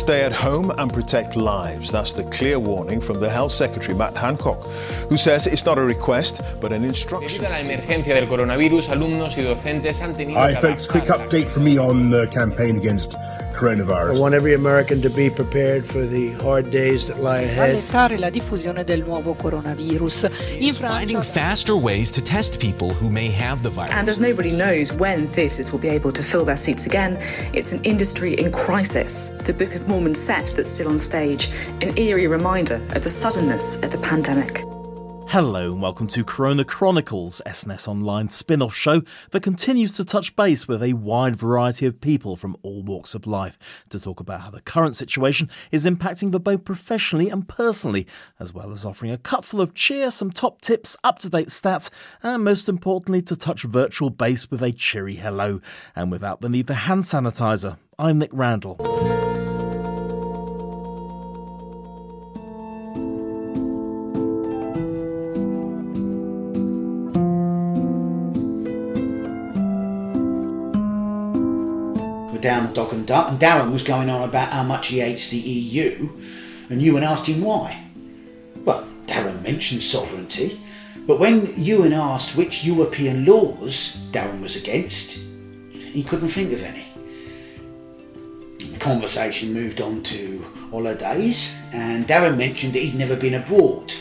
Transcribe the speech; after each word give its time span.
stay 0.00 0.22
at 0.24 0.32
home 0.32 0.70
and 0.78 0.92
protect 0.92 1.36
lives. 1.36 1.90
That's 1.92 2.14
the 2.14 2.24
clear 2.24 2.58
warning 2.58 3.00
from 3.00 3.20
the 3.20 3.28
Health 3.28 3.52
Secretary, 3.52 3.96
Matt 3.96 4.14
Hancock, 4.14 4.60
who 5.10 5.16
says 5.18 5.46
it's 5.46 5.66
not 5.66 5.76
a 5.78 5.82
request, 5.82 6.40
but 6.60 6.72
an 6.72 6.84
instruction. 6.84 7.42
Debido 7.42 7.48
a 7.48 7.50
la 7.50 7.60
emergencia 7.60 8.14
del 8.14 8.26
coronavirus, 8.26 8.90
alumnos 8.90 9.36
y 9.36 9.42
docentes 9.42 10.00
han 10.00 10.16
tenido 10.16 10.40
Hi, 10.40 10.54
folks. 10.54 10.86
Quick 10.86 11.04
update 11.04 11.48
from 11.48 11.64
me 11.64 11.78
on 11.78 12.10
the 12.10 12.26
campaign 12.28 12.76
against 12.78 13.14
coronavirus. 13.54 14.16
I 14.16 14.20
want 14.20 14.34
every 14.34 14.54
American 14.54 15.00
to 15.02 15.10
be 15.10 15.30
prepared 15.30 15.86
for 15.86 16.04
the 16.06 16.32
hard 16.42 16.70
days 16.70 17.06
that 17.06 17.20
lie 17.20 17.42
ahead. 17.42 17.74
rallentare 17.74 18.18
la 18.18 18.30
diffusione 18.30 18.84
del 18.84 19.00
nuovo 19.00 19.34
coronavirus. 19.34 20.30
In 20.60 20.74
finding 20.74 21.22
faster 21.22 21.76
ways 21.76 22.10
to 22.12 22.22
test 22.22 22.60
people 22.60 22.90
who 22.90 23.10
may 23.10 23.30
have 23.30 23.62
the 23.62 23.70
virus. 23.70 23.92
And 23.92 24.08
as 24.08 24.18
nobody 24.18 24.50
knows 24.50 24.92
when 24.92 25.26
theatres 25.26 25.72
will 25.72 25.80
be 25.80 25.88
able 25.88 26.12
to 26.12 26.22
fill 26.22 26.44
their 26.44 26.56
seats 26.56 26.86
again, 26.86 27.18
it's 27.52 27.72
an 27.72 27.82
industry 27.84 28.34
in 28.34 28.52
crisis. 28.52 29.30
The 29.44 29.52
Book 29.52 29.74
of 29.74 29.86
Mormon 29.88 30.14
set 30.14 30.54
that's 30.56 30.70
still 30.70 30.88
on 30.88 30.98
stage, 30.98 31.50
an 31.80 31.96
eerie 31.96 32.26
reminder 32.26 32.80
of 32.94 33.02
the 33.02 33.10
suddenness 33.10 33.76
of 33.76 33.90
the 33.90 33.98
pandemic. 33.98 34.64
Hello 35.30 35.72
and 35.72 35.80
welcome 35.80 36.08
to 36.08 36.24
Corona 36.24 36.64
Chronicles, 36.64 37.40
SNS 37.46 37.86
Online 37.86 38.28
spin 38.28 38.60
off 38.60 38.74
show 38.74 39.02
that 39.30 39.44
continues 39.44 39.94
to 39.94 40.04
touch 40.04 40.34
base 40.34 40.66
with 40.66 40.82
a 40.82 40.94
wide 40.94 41.36
variety 41.36 41.86
of 41.86 42.00
people 42.00 42.34
from 42.34 42.56
all 42.62 42.82
walks 42.82 43.14
of 43.14 43.28
life 43.28 43.56
to 43.90 44.00
talk 44.00 44.18
about 44.18 44.40
how 44.40 44.50
the 44.50 44.60
current 44.60 44.96
situation 44.96 45.48
is 45.70 45.86
impacting 45.86 46.32
them 46.32 46.42
both 46.42 46.64
professionally 46.64 47.28
and 47.28 47.46
personally, 47.46 48.08
as 48.40 48.52
well 48.52 48.72
as 48.72 48.84
offering 48.84 49.12
a 49.12 49.18
cupful 49.18 49.60
of 49.60 49.72
cheer, 49.72 50.10
some 50.10 50.32
top 50.32 50.60
tips, 50.62 50.96
up 51.04 51.20
to 51.20 51.28
date 51.28 51.46
stats, 51.46 51.90
and 52.24 52.42
most 52.42 52.68
importantly, 52.68 53.22
to 53.22 53.36
touch 53.36 53.62
virtual 53.62 54.10
base 54.10 54.50
with 54.50 54.64
a 54.64 54.72
cheery 54.72 55.14
hello 55.14 55.60
and 55.94 56.10
without 56.10 56.40
the 56.40 56.48
need 56.48 56.66
for 56.66 56.74
hand 56.74 57.04
sanitizer. 57.04 57.78
I'm 58.00 58.18
Nick 58.18 58.30
Randall. 58.32 59.29
Down 72.66 72.74
dog 72.74 72.92
and 72.92 73.06
duck, 73.06 73.28
and 73.28 73.38
Darren 73.38 73.72
was 73.72 73.82
going 73.82 74.10
on 74.10 74.28
about 74.28 74.50
how 74.50 74.62
much 74.62 74.88
he 74.88 75.00
hates 75.00 75.30
the 75.30 75.38
EU, 75.38 76.08
and 76.68 76.80
Ewan 76.82 77.02
asked 77.02 77.26
him 77.26 77.42
why. 77.42 77.82
Well, 78.64 78.86
Darren 79.06 79.42
mentioned 79.42 79.82
sovereignty, 79.82 80.60
but 81.06 81.18
when 81.18 81.52
Ewan 81.56 81.92
asked 81.92 82.36
which 82.36 82.64
European 82.64 83.24
laws 83.24 83.96
Darren 84.12 84.42
was 84.42 84.56
against, 84.56 85.18
he 85.72 86.02
couldn't 86.02 86.28
think 86.28 86.52
of 86.52 86.62
any. 86.62 86.84
The 88.58 88.78
conversation 88.78 89.52
moved 89.52 89.80
on 89.80 90.02
to 90.04 90.44
holidays, 90.70 91.54
and 91.72 92.06
Darren 92.06 92.36
mentioned 92.36 92.74
that 92.74 92.82
he'd 92.82 92.94
never 92.94 93.16
been 93.16 93.34
abroad, 93.34 93.92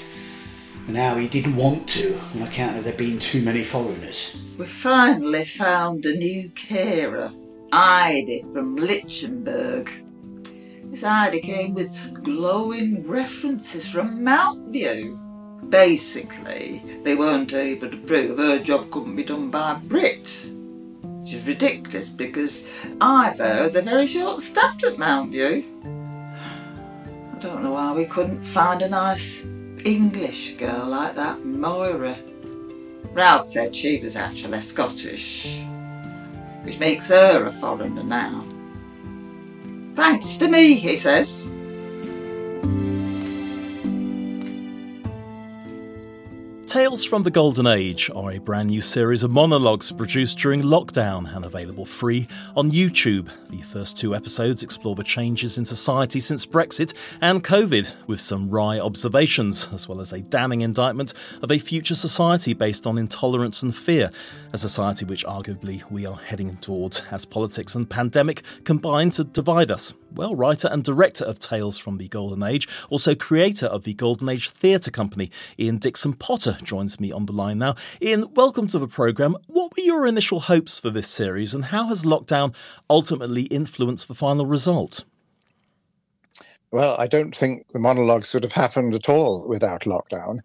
and 0.87 0.97
how 0.97 1.15
he 1.15 1.27
didn't 1.27 1.55
want 1.55 1.87
to 1.89 2.19
on 2.35 2.41
account 2.43 2.77
of 2.77 2.83
there 2.83 2.93
being 2.93 3.19
too 3.19 3.41
many 3.41 3.63
foreigners. 3.63 4.37
We 4.57 4.65
finally 4.65 5.45
found 5.45 6.05
a 6.05 6.13
new 6.13 6.49
carer, 6.49 7.31
Heidi 7.71 8.43
from 8.51 8.75
Lichtenberg. 8.75 9.91
This 10.85 11.03
Heidi 11.03 11.39
came 11.39 11.75
with 11.75 11.91
glowing 12.23 13.07
references 13.07 13.87
from 13.87 14.23
Mount 14.23 14.71
View. 14.71 15.19
Basically, 15.69 16.81
they 17.03 17.15
weren't 17.15 17.53
able 17.53 17.91
to 17.91 17.97
prove 17.97 18.39
her 18.39 18.57
job 18.57 18.89
couldn't 18.89 19.15
be 19.15 19.23
done 19.23 19.51
by 19.51 19.73
a 19.73 19.75
Brit. 19.75 20.49
Which 21.03 21.33
is 21.33 21.45
ridiculous 21.45 22.09
because 22.09 22.67
I've 22.99 23.37
heard 23.37 23.73
they're 23.73 23.83
very 23.83 24.07
short 24.07 24.41
staffed 24.41 24.83
at 24.83 24.97
Mount 24.97 25.31
View. 25.31 25.63
I 25.83 27.37
don't 27.39 27.61
know 27.61 27.73
why 27.73 27.93
we 27.93 28.05
couldn't 28.05 28.43
find 28.43 28.81
a 28.81 28.89
nice 28.89 29.45
English 29.85 30.55
girl 30.57 30.87
like 30.87 31.15
that 31.15 31.45
Moira. 31.45 32.17
Ralph 33.13 33.45
said 33.45 33.75
she 33.75 33.99
was 34.01 34.15
actually 34.15 34.61
Scottish, 34.61 35.61
which 36.63 36.79
makes 36.79 37.09
her 37.09 37.45
a 37.45 37.51
foreigner 37.53 38.03
now. 38.03 38.43
Thanks 39.95 40.37
to 40.37 40.47
me, 40.47 40.75
he 40.75 40.95
says. 40.95 41.51
Tales 46.69 47.03
from 47.03 47.23
the 47.23 47.31
Golden 47.31 47.65
Age 47.65 48.11
are 48.15 48.33
a 48.33 48.37
brand 48.37 48.69
new 48.69 48.79
series 48.79 49.23
of 49.23 49.31
monologues 49.31 49.91
produced 49.91 50.37
during 50.37 50.61
lockdown 50.61 51.35
and 51.35 51.43
available 51.43 51.83
free 51.83 52.27
on 52.55 52.69
YouTube. 52.69 53.27
The 53.49 53.63
first 53.63 53.97
two 53.97 54.13
episodes 54.13 54.61
explore 54.61 54.93
the 54.93 55.03
changes 55.03 55.57
in 55.57 55.65
society 55.65 56.19
since 56.19 56.45
Brexit 56.45 56.93
and 57.21 57.43
COVID, 57.43 57.95
with 58.05 58.21
some 58.21 58.51
wry 58.51 58.77
observations, 58.77 59.67
as 59.73 59.87
well 59.87 59.99
as 59.99 60.13
a 60.13 60.21
damning 60.21 60.61
indictment 60.61 61.15
of 61.41 61.51
a 61.51 61.57
future 61.57 61.95
society 61.95 62.53
based 62.53 62.85
on 62.85 62.99
intolerance 62.99 63.63
and 63.63 63.75
fear, 63.75 64.11
a 64.53 64.57
society 64.59 65.05
which 65.05 65.25
arguably 65.25 65.81
we 65.89 66.05
are 66.05 66.17
heading 66.17 66.55
towards 66.57 67.01
as 67.09 67.25
politics 67.25 67.73
and 67.73 67.89
pandemic 67.89 68.43
combine 68.63 69.09
to 69.09 69.23
divide 69.23 69.71
us. 69.71 69.95
Well, 70.13 70.35
writer 70.35 70.67
and 70.67 70.83
director 70.83 71.23
of 71.23 71.39
Tales 71.39 71.77
from 71.77 71.97
the 71.97 72.07
Golden 72.07 72.43
Age, 72.43 72.67
also 72.89 73.15
creator 73.15 73.67
of 73.67 73.83
the 73.83 73.93
Golden 73.93 74.29
Age 74.29 74.49
Theatre 74.49 74.91
Company, 74.91 75.31
Ian 75.59 75.77
Dixon 75.77 76.13
Potter, 76.13 76.57
joins 76.63 76.99
me 76.99 77.11
on 77.11 77.25
the 77.25 77.33
line 77.33 77.57
now. 77.57 77.75
Ian, 78.01 78.33
welcome 78.33 78.67
to 78.67 78.79
the 78.79 78.87
programme. 78.87 79.35
What 79.47 79.75
were 79.75 79.83
your 79.83 80.05
initial 80.05 80.39
hopes 80.39 80.77
for 80.77 80.89
this 80.89 81.07
series, 81.07 81.53
and 81.53 81.65
how 81.65 81.87
has 81.87 82.03
lockdown 82.03 82.55
ultimately 82.89 83.43
influenced 83.43 84.07
the 84.07 84.15
final 84.15 84.45
result? 84.45 85.03
Well, 86.71 86.95
I 86.99 87.07
don't 87.07 87.35
think 87.35 87.69
the 87.69 87.79
monologues 87.79 88.33
would 88.33 88.43
have 88.43 88.51
happened 88.51 88.93
at 88.93 89.09
all 89.09 89.47
without 89.47 89.81
lockdown. 89.81 90.39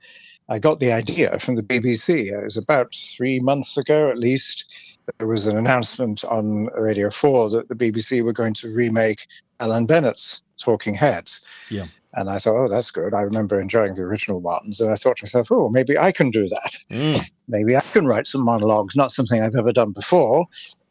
I 0.48 0.58
got 0.58 0.80
the 0.80 0.92
idea 0.92 1.38
from 1.38 1.56
the 1.56 1.62
BBC. 1.62 2.32
It 2.32 2.44
was 2.44 2.56
about 2.56 2.94
three 2.94 3.40
months 3.40 3.76
ago, 3.76 4.10
at 4.10 4.18
least. 4.18 4.98
There 5.18 5.26
was 5.26 5.46
an 5.46 5.56
announcement 5.56 6.24
on 6.24 6.66
Radio 6.78 7.10
4 7.10 7.50
that 7.50 7.68
the 7.68 7.74
BBC 7.74 8.22
were 8.22 8.32
going 8.32 8.54
to 8.54 8.72
remake 8.72 9.26
Alan 9.60 9.86
Bennett's 9.86 10.42
Talking 10.58 10.94
Heads. 10.94 11.68
Yeah. 11.70 11.86
And 12.14 12.30
I 12.30 12.38
thought, 12.38 12.56
oh, 12.56 12.68
that's 12.68 12.90
good. 12.90 13.14
I 13.14 13.20
remember 13.20 13.60
enjoying 13.60 13.94
the 13.94 14.02
original 14.02 14.40
ones. 14.40 14.80
And 14.80 14.90
I 14.90 14.94
thought 14.94 15.16
to 15.18 15.24
myself, 15.24 15.48
oh, 15.50 15.68
maybe 15.68 15.98
I 15.98 16.12
can 16.12 16.30
do 16.30 16.48
that. 16.48 16.78
Mm. 16.90 17.30
Maybe 17.48 17.76
I 17.76 17.82
can 17.92 18.06
write 18.06 18.26
some 18.26 18.42
monologues, 18.42 18.96
not 18.96 19.12
something 19.12 19.42
I've 19.42 19.54
ever 19.54 19.70
done 19.70 19.92
before. 19.92 20.46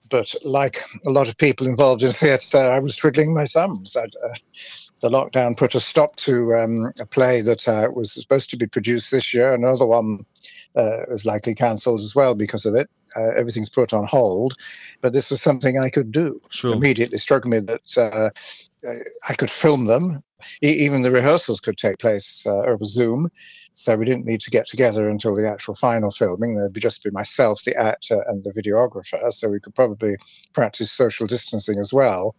But 0.10 0.36
like 0.44 0.84
a 1.08 1.10
lot 1.10 1.28
of 1.28 1.36
people 1.38 1.66
involved 1.66 2.04
in 2.04 2.12
theatre, 2.12 2.60
I 2.60 2.78
was 2.78 2.96
twiddling 2.96 3.34
my 3.34 3.46
thumbs. 3.46 3.98
I'd, 3.98 4.16
uh, 4.24 4.36
the 5.02 5.10
lockdown 5.10 5.58
put 5.58 5.74
a 5.74 5.80
stop 5.80 6.16
to 6.18 6.54
um, 6.54 6.92
a 7.00 7.08
play 7.08 7.42
that 7.42 7.68
uh, 7.68 7.90
was 7.92 8.14
supposed 8.14 8.52
to 8.52 8.58
be 8.58 8.68
produced 8.68 9.10
this 9.12 9.34
year. 9.34 9.52
Another 9.52 9.88
one 9.88 10.20
uh, 10.76 10.98
was 11.10 11.26
likely 11.26 11.56
cancelled 11.56 12.02
as 12.02 12.16
well 12.16 12.36
because 12.36 12.66
of 12.66 12.76
it. 12.76 12.90
Uh, 13.16 13.30
everything's 13.36 13.70
put 13.70 13.94
on 13.94 14.06
hold. 14.06 14.56
But 15.02 15.14
this 15.14 15.32
was 15.32 15.42
something 15.42 15.80
I 15.80 15.90
could 15.90 16.12
do. 16.12 16.42
Sure. 16.50 16.74
Immediately 16.74 17.18
struck 17.18 17.46
me 17.46 17.60
that 17.60 17.98
uh, 17.98 18.30
uh, 18.88 19.00
I 19.28 19.34
could 19.34 19.52
film 19.52 19.86
them. 19.86 20.22
E- 20.64 20.86
even 20.86 21.02
the 21.02 21.12
rehearsals 21.12 21.60
could 21.60 21.78
take 21.78 22.00
place 22.00 22.46
uh, 22.46 22.62
over 22.64 22.86
Zoom. 22.86 23.30
So 23.76 23.96
we 23.96 24.06
didn't 24.06 24.26
need 24.26 24.42
to 24.42 24.52
get 24.52 24.68
together 24.68 25.10
until 25.10 25.36
the 25.36 25.50
actual 25.50 25.76
final 25.76 26.12
filming. 26.12 26.56
There'd 26.56 26.74
be 26.74 26.80
just 26.80 27.04
be 27.04 27.10
myself, 27.12 27.64
the 27.64 27.76
actor, 27.76 28.24
and 28.28 28.44
the 28.44 28.54
videographer. 28.54 29.32
So 29.32 29.50
we 29.50 29.60
could 29.60 29.76
probably 29.76 30.16
practice 30.54 30.92
social 30.92 31.26
distancing 31.28 31.80
as 31.80 31.92
well. 31.92 32.36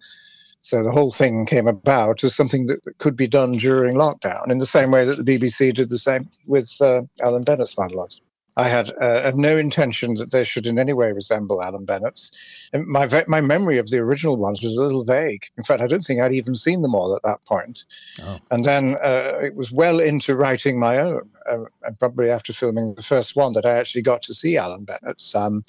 So 0.61 0.83
the 0.83 0.93
whole 0.93 1.11
thing 1.11 1.45
came 1.45 1.67
about 1.67 2.25
as 2.25 2.35
something 2.35 2.67
that 2.67 2.81
could 2.99 3.17
be 3.17 3.27
done 3.27 3.53
during 3.53 3.97
lockdown, 3.97 4.51
in 4.51 4.59
the 4.59 4.65
same 4.65 4.91
way 4.91 5.05
that 5.05 5.23
the 5.23 5.39
BBC 5.39 5.75
did 5.75 5.91
the 5.91 5.99
same 5.99 6.27
with 6.49 6.75
uh, 6.81 7.03
Alan 7.21 7.45
Bennett's 7.45 7.77
monologues. 7.77 8.19
I 8.57 8.69
had 8.69 8.93
uh, 9.01 9.33
no 9.35 9.57
intention 9.57 10.15
that 10.15 10.31
they 10.31 10.45
should 10.45 10.67
in 10.67 10.79
any 10.79 10.93
way 10.93 11.13
resemble 11.13 11.63
Alan 11.63 11.85
Bennett's. 11.85 12.31
And 12.73 12.87
my 12.87 13.09
my 13.27 13.41
memory 13.41 13.79
of 13.79 13.91
the 13.91 13.99
original 13.99 14.37
ones 14.37 14.63
was 14.63 14.77
a 14.77 14.81
little 14.81 15.05
vague. 15.05 15.47
In 15.57 15.65
fact, 15.65 15.83
I 15.83 15.87
don't 15.87 16.05
think 16.05 16.21
I'd 16.21 16.33
even 16.33 16.55
seen 16.55 16.83
them 16.83 16.95
all 16.95 17.15
at 17.17 17.23
that 17.23 17.45
point. 17.47 17.85
Oh. 18.23 18.39
And 18.51 18.65
then 18.65 18.97
uh, 19.03 19.39
it 19.43 19.57
was 19.57 19.73
well 19.73 19.99
into 19.99 20.37
writing 20.37 20.79
my 20.79 20.99
own, 20.99 21.29
uh, 21.47 21.65
and 21.83 21.99
probably 21.99 22.31
after 22.31 22.53
filming 22.53 22.95
the 22.95 23.03
first 23.03 23.35
one 23.35 23.53
that 23.55 23.67
I 23.67 23.73
actually 23.73 24.03
got 24.03 24.23
to 24.23 24.35
see 24.35 24.57
Alan 24.57 24.85
Bennett's. 24.85 25.35
Um, 25.35 25.65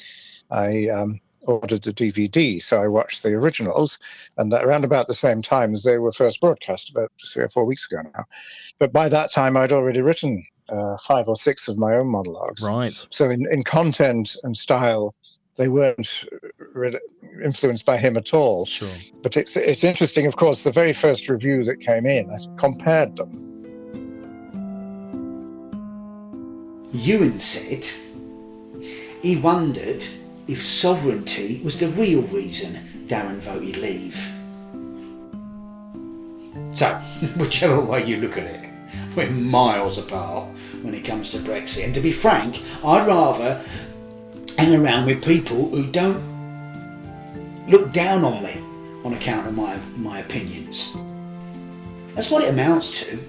I 0.51 0.89
um, 0.89 1.19
ordered 1.47 1.83
the 1.83 1.93
DVD, 1.93 2.61
so 2.61 2.81
I 2.81 2.87
watched 2.87 3.23
the 3.23 3.33
originals, 3.33 3.97
and 4.37 4.53
around 4.53 4.83
about 4.83 5.07
the 5.07 5.15
same 5.15 5.41
time 5.41 5.73
as 5.73 5.83
they 5.83 5.97
were 5.97 6.11
first 6.11 6.39
broadcast, 6.39 6.91
about 6.91 7.11
three 7.31 7.43
or 7.43 7.49
four 7.49 7.65
weeks 7.65 7.87
ago 7.89 8.01
now. 8.13 8.25
But 8.79 8.93
by 8.93 9.09
that 9.09 9.31
time, 9.31 9.57
I'd 9.57 9.71
already 9.71 10.01
written 10.01 10.45
uh, 10.69 10.97
five 10.97 11.27
or 11.27 11.35
six 11.35 11.67
of 11.67 11.77
my 11.77 11.93
own 11.93 12.09
monologues. 12.09 12.63
Right. 12.63 12.93
So 13.09 13.29
in, 13.29 13.45
in 13.51 13.63
content 13.63 14.35
and 14.43 14.55
style, 14.55 15.15
they 15.57 15.69
weren't 15.69 16.25
re- 16.73 16.99
influenced 17.43 17.85
by 17.85 17.97
him 17.97 18.17
at 18.17 18.33
all. 18.33 18.65
Sure. 18.65 18.89
But 19.23 19.37
it's 19.37 19.55
it's 19.55 19.83
interesting, 19.83 20.25
of 20.25 20.35
course. 20.35 20.63
The 20.63 20.71
very 20.71 20.93
first 20.93 21.29
review 21.29 21.63
that 21.65 21.79
came 21.79 22.05
in, 22.05 22.29
I 22.29 22.37
compared 22.57 23.15
them. 23.15 23.41
Ewan 26.93 27.39
said 27.39 27.87
he 29.21 29.37
wondered 29.37 30.05
if 30.47 30.63
sovereignty 30.63 31.61
was 31.63 31.79
the 31.79 31.89
real 31.89 32.21
reason 32.23 32.79
Darren 33.07 33.39
voted 33.39 33.77
leave. 33.77 34.31
So, 36.73 36.93
whichever 37.37 37.79
way 37.79 38.05
you 38.05 38.17
look 38.17 38.37
at 38.37 38.45
it, 38.45 38.74
we're 39.15 39.29
miles 39.31 39.97
apart 39.97 40.49
when 40.81 40.93
it 40.93 41.05
comes 41.05 41.31
to 41.31 41.37
Brexit. 41.39 41.85
And 41.85 41.93
to 41.93 42.01
be 42.01 42.11
frank, 42.11 42.61
I'd 42.83 43.07
rather 43.07 43.61
hang 44.57 44.75
around 44.75 45.05
with 45.05 45.23
people 45.23 45.69
who 45.69 45.91
don't 45.91 46.35
look 47.67 47.91
down 47.91 48.23
on 48.23 48.43
me 48.43 48.61
on 49.03 49.13
account 49.13 49.47
of 49.47 49.55
my, 49.55 49.77
my 49.97 50.19
opinions. 50.19 50.95
That's 52.15 52.31
what 52.31 52.43
it 52.43 52.49
amounts 52.49 53.01
to. 53.03 53.19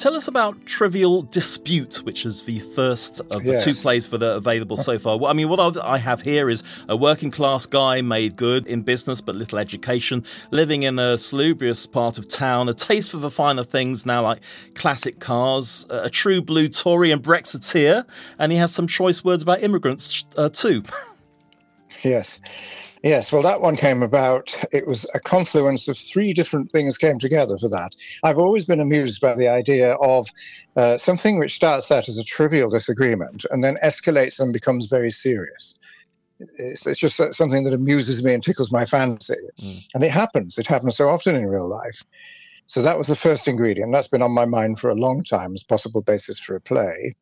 Tell 0.00 0.16
us 0.16 0.28
about 0.28 0.64
Trivial 0.64 1.20
Dispute, 1.24 1.96
which 2.04 2.24
is 2.24 2.44
the 2.44 2.58
first 2.58 3.20
of 3.20 3.42
the 3.42 3.52
Yes. 3.52 3.64
two 3.64 3.74
plays 3.74 4.08
that 4.08 4.22
are 4.22 4.36
available 4.36 4.78
so 4.78 4.98
far. 4.98 5.18
Well, 5.18 5.30
I 5.30 5.34
mean, 5.34 5.50
what 5.50 5.76
I 5.76 5.98
have 5.98 6.22
here 6.22 6.48
is 6.48 6.62
a 6.88 6.96
working 6.96 7.30
class 7.30 7.66
guy 7.66 8.00
made 8.00 8.34
good 8.34 8.66
in 8.66 8.80
business 8.80 9.20
but 9.20 9.34
little 9.34 9.58
education, 9.58 10.24
living 10.50 10.84
in 10.84 10.98
a 10.98 11.18
salubrious 11.18 11.86
part 11.86 12.16
of 12.16 12.28
town, 12.28 12.70
a 12.70 12.72
taste 12.72 13.10
for 13.10 13.18
the 13.18 13.30
finer 13.30 13.62
things 13.62 14.06
now 14.06 14.22
like 14.22 14.40
classic 14.74 15.18
cars, 15.18 15.84
a 15.90 16.08
true 16.08 16.40
blue 16.40 16.68
Tory 16.68 17.10
and 17.10 17.22
Brexiteer, 17.22 18.06
and 18.38 18.52
he 18.52 18.56
has 18.56 18.72
some 18.72 18.86
choice 18.86 19.22
words 19.22 19.42
about 19.42 19.62
immigrants 19.62 20.24
uh, 20.38 20.48
too. 20.48 20.82
Yes. 22.02 22.40
Yes, 23.02 23.32
well, 23.32 23.42
that 23.42 23.62
one 23.62 23.76
came 23.76 24.02
about. 24.02 24.54
It 24.72 24.86
was 24.86 25.06
a 25.14 25.20
confluence 25.20 25.88
of 25.88 25.96
three 25.96 26.34
different 26.34 26.70
things 26.70 26.98
came 26.98 27.18
together 27.18 27.56
for 27.56 27.68
that. 27.70 27.94
I've 28.22 28.38
always 28.38 28.66
been 28.66 28.80
amused 28.80 29.22
by 29.22 29.34
the 29.34 29.48
idea 29.48 29.94
of 29.94 30.28
uh, 30.76 30.98
something 30.98 31.38
which 31.38 31.54
starts 31.54 31.90
out 31.90 32.10
as 32.10 32.18
a 32.18 32.24
trivial 32.24 32.68
disagreement 32.68 33.46
and 33.50 33.64
then 33.64 33.76
escalates 33.82 34.38
and 34.38 34.52
becomes 34.52 34.86
very 34.86 35.10
serious. 35.10 35.74
It's, 36.56 36.86
it's 36.86 37.00
just 37.00 37.16
something 37.34 37.64
that 37.64 37.72
amuses 37.72 38.22
me 38.22 38.34
and 38.34 38.42
tickles 38.42 38.70
my 38.70 38.84
fancy. 38.84 39.34
And 39.94 40.04
it 40.04 40.10
happens. 40.10 40.58
It 40.58 40.66
happens 40.66 40.96
so 40.96 41.08
often 41.08 41.34
in 41.34 41.46
real 41.46 41.68
life. 41.68 42.02
So 42.66 42.82
that 42.82 42.98
was 42.98 43.08
the 43.08 43.16
first 43.16 43.48
ingredient. 43.48 43.92
That's 43.92 44.08
been 44.08 44.22
on 44.22 44.32
my 44.32 44.44
mind 44.44 44.78
for 44.78 44.90
a 44.90 44.94
long 44.94 45.24
time 45.24 45.54
as 45.54 45.62
possible 45.62 46.02
basis 46.02 46.38
for 46.38 46.54
a 46.54 46.60
play. 46.60 47.14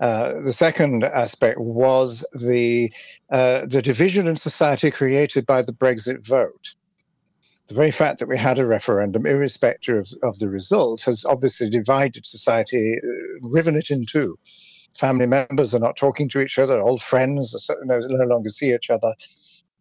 Uh, 0.00 0.40
the 0.40 0.52
second 0.52 1.04
aspect 1.04 1.58
was 1.60 2.26
the 2.40 2.92
uh, 3.30 3.64
the 3.66 3.80
division 3.80 4.26
in 4.26 4.36
society 4.36 4.90
created 4.90 5.46
by 5.46 5.62
the 5.62 5.72
Brexit 5.72 6.26
vote. 6.26 6.74
The 7.68 7.74
very 7.74 7.92
fact 7.92 8.18
that 8.18 8.28
we 8.28 8.36
had 8.36 8.58
a 8.58 8.66
referendum, 8.66 9.24
irrespective 9.24 9.96
of, 9.96 10.30
of 10.30 10.38
the 10.38 10.48
result, 10.48 11.02
has 11.02 11.24
obviously 11.24 11.70
divided 11.70 12.26
society, 12.26 12.98
uh, 13.02 13.08
riven 13.40 13.76
it 13.76 13.90
in 13.90 14.04
two. 14.04 14.36
Family 14.98 15.26
members 15.26 15.74
are 15.74 15.80
not 15.80 15.96
talking 15.96 16.28
to 16.30 16.40
each 16.40 16.58
other, 16.58 16.80
old 16.80 17.02
friends 17.02 17.54
are 17.54 17.76
no, 17.84 18.00
no 18.00 18.24
longer 18.26 18.50
see 18.50 18.74
each 18.74 18.90
other. 18.90 19.12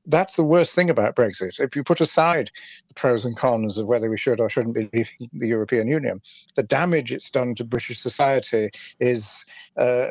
That's 0.05 0.35
the 0.35 0.44
worst 0.44 0.75
thing 0.75 0.89
about 0.89 1.15
Brexit. 1.15 1.59
If 1.59 1.75
you 1.75 1.83
put 1.83 2.01
aside 2.01 2.51
the 2.88 2.94
pros 2.94 3.25
and 3.25 3.38
cons 3.38 3.77
of 3.77 3.88
whether 3.88 4.09
we 4.09 4.17
should 4.17 4.39
or 4.39 4.50
shouldn't 4.50 4.75
be 4.75 4.89
leaving 4.94 5.29
the 5.33 5.47
European 5.47 5.88
Union, 5.88 6.21
the 6.55 6.63
damage 6.63 7.11
it's 7.11 7.29
done 7.29 7.55
to 7.55 7.63
British 7.63 8.00
society 8.00 8.69
is 9.00 9.45
uh, 9.77 10.09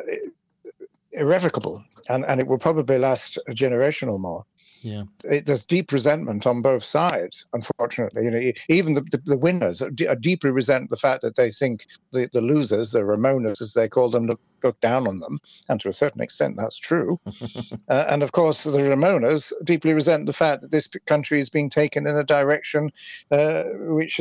irrevocable, 1.12 1.84
and, 2.08 2.24
and 2.24 2.40
it 2.40 2.46
will 2.46 2.58
probably 2.58 2.98
last 2.98 3.38
a 3.48 3.54
generation 3.54 4.08
or 4.08 4.18
more. 4.18 4.44
Yeah. 4.82 5.04
It, 5.24 5.46
there's 5.46 5.64
deep 5.64 5.92
resentment 5.92 6.46
on 6.46 6.60
both 6.60 6.84
sides. 6.84 7.46
Unfortunately, 7.52 8.24
you 8.24 8.30
know, 8.30 8.52
even 8.68 8.94
the, 8.94 9.02
the, 9.02 9.22
the 9.24 9.38
winners 9.38 9.80
are, 9.80 9.90
de- 9.90 10.08
are 10.08 10.16
deeply 10.16 10.50
resent 10.50 10.90
the 10.90 10.96
fact 10.96 11.22
that 11.22 11.36
they 11.36 11.50
think 11.50 11.86
the, 12.10 12.28
the 12.32 12.40
losers, 12.40 12.90
the 12.90 13.00
Remoaners 13.00 13.62
as 13.62 13.74
they 13.74 13.88
call 13.88 14.10
them, 14.10 14.26
look, 14.26 14.40
look 14.64 14.80
down 14.80 15.08
on 15.08 15.18
them, 15.18 15.40
and 15.68 15.80
to 15.80 15.88
a 15.88 15.92
certain 15.92 16.20
extent, 16.20 16.56
that's 16.56 16.78
true. 16.78 17.18
uh, 17.88 18.04
and 18.08 18.22
of 18.22 18.32
course, 18.32 18.64
the 18.64 18.78
Remoaners 18.78 19.52
deeply 19.64 19.92
resent 19.94 20.26
the 20.26 20.32
fact 20.32 20.62
that 20.62 20.70
this 20.70 20.88
country 21.06 21.40
is 21.40 21.50
being 21.50 21.70
taken 21.70 22.06
in 22.06 22.16
a 22.16 22.24
direction 22.24 22.90
uh, 23.30 23.64
which 23.88 24.20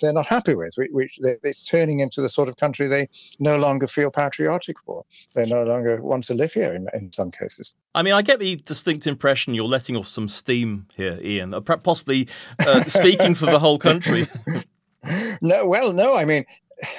they're 0.00 0.12
not 0.12 0.26
happy 0.26 0.54
with, 0.54 0.74
which, 0.76 0.90
which 0.92 1.18
it's 1.20 1.68
turning 1.68 2.00
into 2.00 2.20
the 2.20 2.28
sort 2.28 2.48
of 2.48 2.56
country 2.56 2.88
they 2.88 3.08
no 3.38 3.56
longer 3.56 3.86
feel 3.86 4.10
patriotic 4.10 4.76
for. 4.84 5.04
They 5.34 5.46
no 5.46 5.62
longer 5.64 6.02
want 6.02 6.24
to 6.24 6.34
live 6.34 6.52
here 6.52 6.74
in, 6.74 6.88
in 6.92 7.12
some 7.12 7.30
cases. 7.30 7.74
I 7.94 8.02
mean, 8.02 8.14
I 8.14 8.22
get 8.22 8.38
the 8.38 8.56
distinct 8.56 9.06
impression 9.06 9.54
you're 9.54 9.64
letting 9.64 9.87
off 9.96 10.08
some 10.08 10.28
steam 10.28 10.86
here, 10.96 11.18
Ian, 11.22 11.54
uh, 11.54 11.60
possibly 11.60 12.28
uh, 12.66 12.84
speaking 12.84 13.34
for 13.34 13.46
the 13.46 13.58
whole 13.58 13.78
country. 13.78 14.26
No, 15.40 15.66
well, 15.66 15.92
no. 15.92 16.16
I 16.16 16.24
mean, 16.24 16.44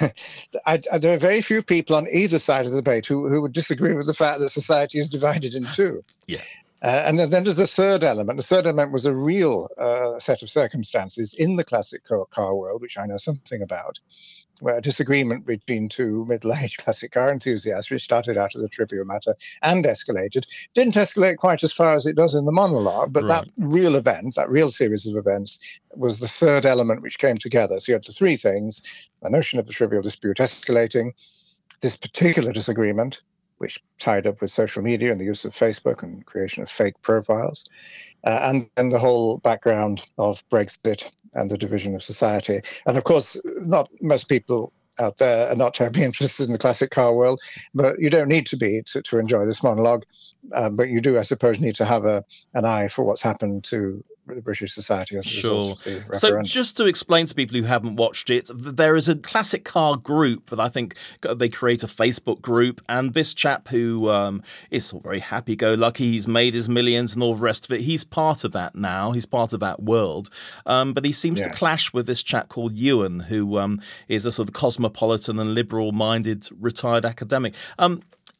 I, 0.66 0.80
I, 0.92 0.98
there 0.98 1.14
are 1.14 1.18
very 1.18 1.42
few 1.42 1.62
people 1.62 1.96
on 1.96 2.06
either 2.10 2.38
side 2.38 2.66
of 2.66 2.72
the 2.72 2.78
debate 2.78 3.06
who, 3.06 3.28
who 3.28 3.42
would 3.42 3.52
disagree 3.52 3.94
with 3.94 4.06
the 4.06 4.14
fact 4.14 4.40
that 4.40 4.48
society 4.48 4.98
is 4.98 5.08
divided 5.08 5.54
in 5.54 5.66
two. 5.72 6.04
Yeah. 6.26 6.40
Uh, 6.82 7.02
and 7.04 7.18
then, 7.18 7.28
then 7.28 7.44
there's 7.44 7.58
a 7.58 7.66
third 7.66 8.02
element. 8.02 8.38
The 8.38 8.42
third 8.42 8.66
element 8.66 8.92
was 8.92 9.04
a 9.04 9.14
real 9.14 9.68
uh, 9.76 10.18
set 10.18 10.42
of 10.42 10.48
circumstances 10.48 11.34
in 11.34 11.56
the 11.56 11.64
classic 11.64 12.04
car, 12.04 12.24
car 12.30 12.54
world, 12.56 12.80
which 12.80 12.96
I 12.96 13.04
know 13.04 13.18
something 13.18 13.60
about, 13.60 14.00
a 14.66 14.80
disagreement 14.80 15.46
between 15.46 15.88
two 15.88 16.24
middle 16.26 16.52
aged 16.54 16.78
classic 16.84 17.12
car 17.12 17.30
enthusiasts, 17.30 17.90
which 17.90 18.02
started 18.02 18.36
out 18.36 18.54
as 18.54 18.62
a 18.62 18.68
trivial 18.68 19.04
matter 19.04 19.34
and 19.62 19.84
escalated, 19.84 20.44
didn't 20.74 20.94
escalate 20.94 21.36
quite 21.36 21.62
as 21.62 21.72
far 21.72 21.94
as 21.94 22.06
it 22.06 22.16
does 22.16 22.34
in 22.34 22.44
the 22.44 22.52
monologue, 22.52 23.12
but 23.12 23.26
that 23.28 23.48
real 23.58 23.94
event, 23.94 24.34
that 24.34 24.50
real 24.50 24.70
series 24.70 25.06
of 25.06 25.16
events, 25.16 25.80
was 25.96 26.20
the 26.20 26.28
third 26.28 26.64
element 26.64 27.02
which 27.02 27.18
came 27.18 27.36
together. 27.36 27.80
So 27.80 27.92
you 27.92 27.94
had 27.94 28.04
the 28.04 28.12
three 28.12 28.36
things 28.36 28.82
the 29.22 29.30
notion 29.30 29.58
of 29.58 29.66
the 29.66 29.72
trivial 29.72 30.02
dispute 30.02 30.38
escalating, 30.38 31.12
this 31.80 31.96
particular 31.96 32.52
disagreement, 32.52 33.20
which 33.58 33.78
tied 33.98 34.26
up 34.26 34.40
with 34.40 34.50
social 34.50 34.82
media 34.82 35.12
and 35.12 35.20
the 35.20 35.24
use 35.24 35.44
of 35.44 35.54
Facebook 35.54 36.02
and 36.02 36.24
creation 36.24 36.62
of 36.62 36.70
fake 36.70 37.00
profiles, 37.02 37.66
uh, 38.24 38.40
and 38.42 38.70
then 38.76 38.88
the 38.88 38.98
whole 38.98 39.36
background 39.38 40.02
of 40.16 40.46
Brexit 40.48 41.10
and 41.34 41.50
the 41.50 41.58
division 41.58 41.94
of 41.94 42.02
society. 42.02 42.60
And 42.86 42.96
of 42.96 43.04
course, 43.04 43.36
not 43.44 43.88
most 44.00 44.28
people 44.28 44.72
out 44.98 45.16
there 45.18 45.48
are 45.48 45.56
not 45.56 45.74
terribly 45.74 46.02
interested 46.10 46.46
in 46.46 46.52
the 46.52 46.58
classic 46.58 46.90
car 46.90 47.14
world, 47.14 47.40
but 47.74 48.00
you 48.00 48.10
don't 48.10 48.28
need 48.28 48.46
to 48.46 48.56
be 48.56 48.82
to, 48.86 49.02
to 49.02 49.18
enjoy 49.18 49.44
this 49.46 49.62
monologue. 49.62 50.04
Uh, 50.52 50.70
but 50.70 50.88
you 50.88 51.00
do, 51.00 51.18
I 51.18 51.22
suppose, 51.22 51.60
need 51.60 51.76
to 51.76 51.84
have 51.84 52.04
a, 52.04 52.24
an 52.54 52.64
eye 52.64 52.88
for 52.88 53.04
what's 53.04 53.22
happened 53.22 53.64
to 53.64 54.04
the 54.26 54.42
British 54.42 54.72
society 54.72 55.16
as 55.16 55.26
a 55.26 55.28
Sure. 55.28 55.58
result 55.58 55.86
of 55.86 56.08
the 56.08 56.18
So, 56.18 56.42
just 56.42 56.76
to 56.76 56.86
explain 56.86 57.26
to 57.26 57.34
people 57.34 57.56
who 57.56 57.64
haven't 57.64 57.96
watched 57.96 58.30
it, 58.30 58.50
there 58.54 58.96
is 58.96 59.08
a 59.08 59.16
classic 59.16 59.64
car 59.64 59.96
group 59.96 60.50
that 60.50 60.60
I 60.60 60.68
think 60.68 60.94
they 61.22 61.48
create 61.48 61.82
a 61.82 61.86
Facebook 61.86 62.40
group, 62.40 62.80
and 62.88 63.14
this 63.14 63.34
chap 63.34 63.68
who 63.68 64.08
um, 64.10 64.42
is 64.70 64.92
very 65.02 65.20
happy-go-lucky, 65.20 66.12
he's 66.12 66.28
made 66.28 66.54
his 66.54 66.68
millions 66.68 67.14
and 67.14 67.22
all 67.22 67.34
the 67.34 67.42
rest 67.42 67.64
of 67.64 67.72
it. 67.72 67.82
He's 67.82 68.04
part 68.04 68.44
of 68.44 68.52
that 68.52 68.74
now. 68.74 69.12
He's 69.12 69.26
part 69.26 69.52
of 69.52 69.60
that 69.60 69.82
world, 69.82 70.30
um, 70.66 70.92
but 70.92 71.04
he 71.04 71.12
seems 71.12 71.40
to 71.40 71.50
clash 71.50 71.92
with 71.92 72.06
this 72.06 72.22
chap 72.22 72.48
called 72.48 72.76
Ewan, 72.76 73.20
who 73.20 73.58
um, 73.58 73.80
is 74.08 74.26
a 74.26 74.32
sort 74.32 74.48
of 74.48 74.54
cosmopolitan 74.54 75.38
and 75.38 75.54
liberal-minded 75.54 76.48
retired 76.58 77.04
academic. 77.04 77.54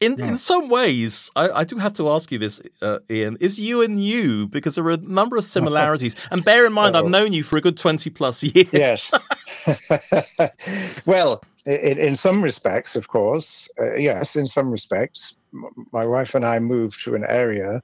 In, 0.01 0.19
in 0.19 0.35
some 0.35 0.67
ways, 0.67 1.29
I, 1.35 1.49
I 1.49 1.63
do 1.63 1.77
have 1.77 1.93
to 1.93 2.09
ask 2.09 2.31
you 2.31 2.39
this, 2.39 2.59
uh, 2.81 2.99
Ian. 3.07 3.37
Is 3.39 3.59
Ewan 3.59 3.99
you? 3.99 4.47
Because 4.47 4.73
there 4.73 4.83
are 4.85 4.91
a 4.91 4.97
number 4.97 5.37
of 5.37 5.43
similarities. 5.43 6.15
and 6.31 6.43
bear 6.43 6.65
in 6.65 6.73
mind, 6.73 6.97
I've 6.97 7.05
known 7.07 7.33
you 7.33 7.43
for 7.43 7.55
a 7.57 7.61
good 7.61 7.77
20 7.77 8.09
plus 8.09 8.41
years. 8.41 8.73
Yes. 8.73 9.11
well, 11.05 11.43
in, 11.67 11.99
in 11.99 12.15
some 12.15 12.43
respects, 12.43 12.95
of 12.95 13.09
course, 13.09 13.69
uh, 13.79 13.93
yes, 13.93 14.35
in 14.35 14.47
some 14.47 14.71
respects, 14.71 15.37
m- 15.53 15.69
my 15.91 16.05
wife 16.05 16.33
and 16.33 16.45
I 16.45 16.57
moved 16.57 17.03
to 17.03 17.13
an 17.13 17.23
area 17.27 17.83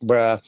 where, 0.00 0.40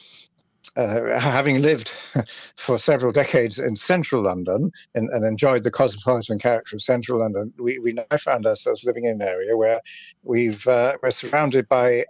uh, 0.75 1.19
having 1.19 1.61
lived 1.61 1.89
for 2.55 2.77
several 2.77 3.11
decades 3.11 3.59
in 3.59 3.75
central 3.75 4.23
London 4.23 4.71
and, 4.95 5.09
and 5.09 5.25
enjoyed 5.25 5.63
the 5.63 5.71
cosmopolitan 5.71 6.39
character 6.39 6.75
of 6.75 6.81
central 6.81 7.19
London, 7.19 7.53
we, 7.57 7.79
we 7.79 7.93
now 7.93 8.17
found 8.17 8.45
ourselves 8.45 8.83
living 8.83 9.05
in 9.05 9.21
an 9.21 9.27
area 9.27 9.55
where 9.55 9.79
we've, 10.23 10.67
uh, 10.67 10.97
we're 11.01 11.11
surrounded 11.11 11.67
by 11.67 12.05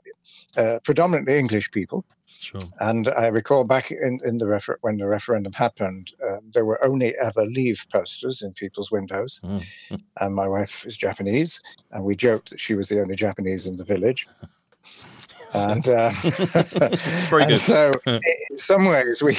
uh, 0.55 0.79
predominantly 0.83 1.37
English 1.37 1.71
people. 1.71 2.05
Sure. 2.39 2.59
And 2.79 3.07
I 3.09 3.27
recall 3.27 3.63
back 3.63 3.89
in, 3.89 4.19
in 4.23 4.37
the 4.37 4.47
refer- 4.47 4.77
when 4.81 4.97
the 4.97 5.07
referendum 5.07 5.53
happened, 5.53 6.11
um, 6.29 6.39
there 6.53 6.65
were 6.65 6.83
only 6.83 7.15
ever 7.17 7.45
leave 7.45 7.85
posters 7.91 8.41
in 8.41 8.53
people's 8.53 8.91
windows. 8.91 9.41
And 10.19 10.35
my 10.35 10.47
wife 10.47 10.85
is 10.85 10.97
Japanese, 10.97 11.61
and 11.91 12.03
we 12.03 12.15
joked 12.15 12.49
that 12.51 12.59
she 12.59 12.75
was 12.75 12.89
the 12.89 13.01
only 13.01 13.15
Japanese 13.15 13.65
in 13.65 13.77
the 13.77 13.83
village. 13.83 14.27
And, 15.57 15.87
uh, 15.89 16.11
and 17.43 17.59
so, 17.59 17.91
in 18.05 18.57
some 18.57 18.85
ways, 18.85 19.21
we, 19.21 19.37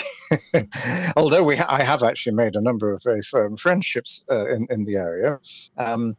although 1.16 1.44
we, 1.44 1.58
I 1.58 1.82
have 1.82 2.02
actually 2.02 2.34
made 2.34 2.56
a 2.56 2.60
number 2.60 2.92
of 2.92 3.02
very 3.02 3.22
firm 3.22 3.56
friendships 3.56 4.24
uh, 4.30 4.48
in 4.48 4.66
in 4.70 4.84
the 4.84 4.96
area. 4.96 5.38
Um, 5.76 6.16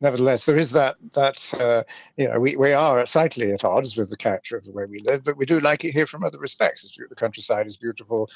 nevertheless, 0.00 0.46
there 0.46 0.56
is 0.56 0.72
that 0.72 0.96
that 1.12 1.54
uh, 1.60 1.82
you 2.16 2.28
know 2.28 2.38
we, 2.38 2.56
we 2.56 2.72
are 2.72 3.04
slightly 3.06 3.52
at 3.52 3.64
odds 3.64 3.96
with 3.96 4.10
the 4.10 4.16
character 4.16 4.56
of 4.56 4.64
the 4.64 4.72
way 4.72 4.84
we 4.86 5.00
live, 5.00 5.24
but 5.24 5.36
we 5.36 5.46
do 5.46 5.60
like 5.60 5.84
it 5.84 5.92
here 5.92 6.06
from 6.06 6.24
other 6.24 6.38
respects. 6.38 6.84
It's, 6.84 6.96
beau- 6.96 7.06
the 7.08 7.14
countryside 7.14 7.66
is 7.66 7.76
beautiful. 7.76 8.30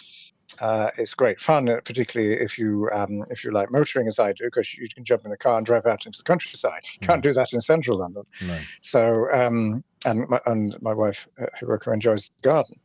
Uh, 0.61 0.91
it's 0.99 1.15
great 1.15 1.41
fun, 1.41 1.69
uh, 1.69 1.81
particularly 1.85 2.35
if 2.35 2.59
you 2.59 2.89
um, 2.93 3.25
if 3.31 3.45
you 3.45 3.53
like 3.53 3.71
motoring 3.71 4.07
as 4.07 4.19
I 4.19 4.33
do, 4.33 4.45
because 4.45 4.75
you 4.75 4.89
can 4.95 5.05
jump 5.05 5.25
in 5.25 5.33
a 5.33 5.37
car 5.37 5.57
and 5.57 5.67
drive 5.67 5.87
out 5.87 6.07
into 6.07 6.19
the 6.19 6.25
countryside. 6.25 6.83
You 7.01 7.07
can't 7.07 7.23
do 7.23 7.33
that 7.33 7.53
in 7.53 7.61
central 7.61 7.99
London. 7.99 8.25
No. 8.47 8.59
So 8.81 9.33
um, 9.33 9.85
and 10.05 10.29
my, 10.29 10.41
and 10.47 10.77
my 10.83 10.93
wife 10.93 11.29
uh, 11.41 11.47
Hiroko 11.61 11.93
enjoys 11.93 12.31
the 12.37 12.49
garden. 12.49 12.77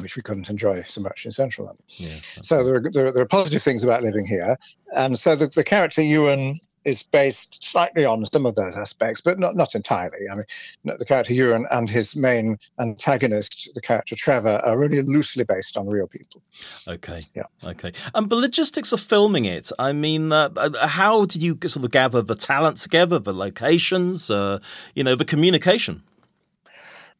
which 0.00 0.16
we 0.16 0.22
couldn't 0.22 0.48
enjoy 0.48 0.82
so 0.88 1.00
much 1.00 1.26
in 1.26 1.32
central 1.32 1.66
London. 1.66 1.84
Yeah, 1.88 2.16
so 2.42 2.64
there 2.64 2.76
are, 2.76 2.90
there 2.92 3.06
are, 3.06 3.12
there, 3.12 3.22
are, 3.22 3.28
positive 3.28 3.62
things 3.62 3.84
about 3.84 4.02
living 4.02 4.26
here, 4.26 4.56
and 4.94 5.18
so 5.18 5.36
the, 5.36 5.48
the 5.48 5.64
character 5.64 6.00
Ewan 6.00 6.58
is 6.84 7.02
based 7.02 7.62
slightly 7.64 8.04
on 8.04 8.24
some 8.32 8.46
of 8.46 8.54
those 8.54 8.74
aspects, 8.76 9.20
but 9.20 9.38
not 9.38 9.56
not 9.56 9.74
entirely. 9.74 10.28
I 10.30 10.34
mean, 10.34 10.44
the 10.84 11.04
character 11.04 11.34
Ewan 11.34 11.66
and 11.70 11.88
his 11.88 12.16
main 12.16 12.58
antagonist, 12.78 13.70
the 13.74 13.80
character 13.80 14.16
Trevor, 14.16 14.60
are 14.64 14.78
really 14.78 15.02
loosely 15.02 15.44
based 15.44 15.76
on 15.76 15.86
real 15.86 16.06
people. 16.06 16.42
Okay. 16.88 17.18
Yeah. 17.34 17.44
Okay. 17.64 17.92
And 18.14 18.30
the 18.30 18.36
logistics 18.36 18.92
of 18.92 19.00
filming 19.00 19.44
it. 19.44 19.70
I 19.78 19.92
mean, 19.92 20.32
uh, 20.32 20.50
uh, 20.56 20.86
how 20.86 21.24
did 21.26 21.42
you 21.42 21.58
sort 21.66 21.84
of 21.84 21.90
gather 21.90 22.22
the 22.22 22.34
talent 22.34 22.78
together, 22.78 23.18
the 23.18 23.34
locations, 23.34 24.30
uh, 24.30 24.60
you 24.94 25.04
know, 25.04 25.14
the 25.14 25.24
communication? 25.24 26.02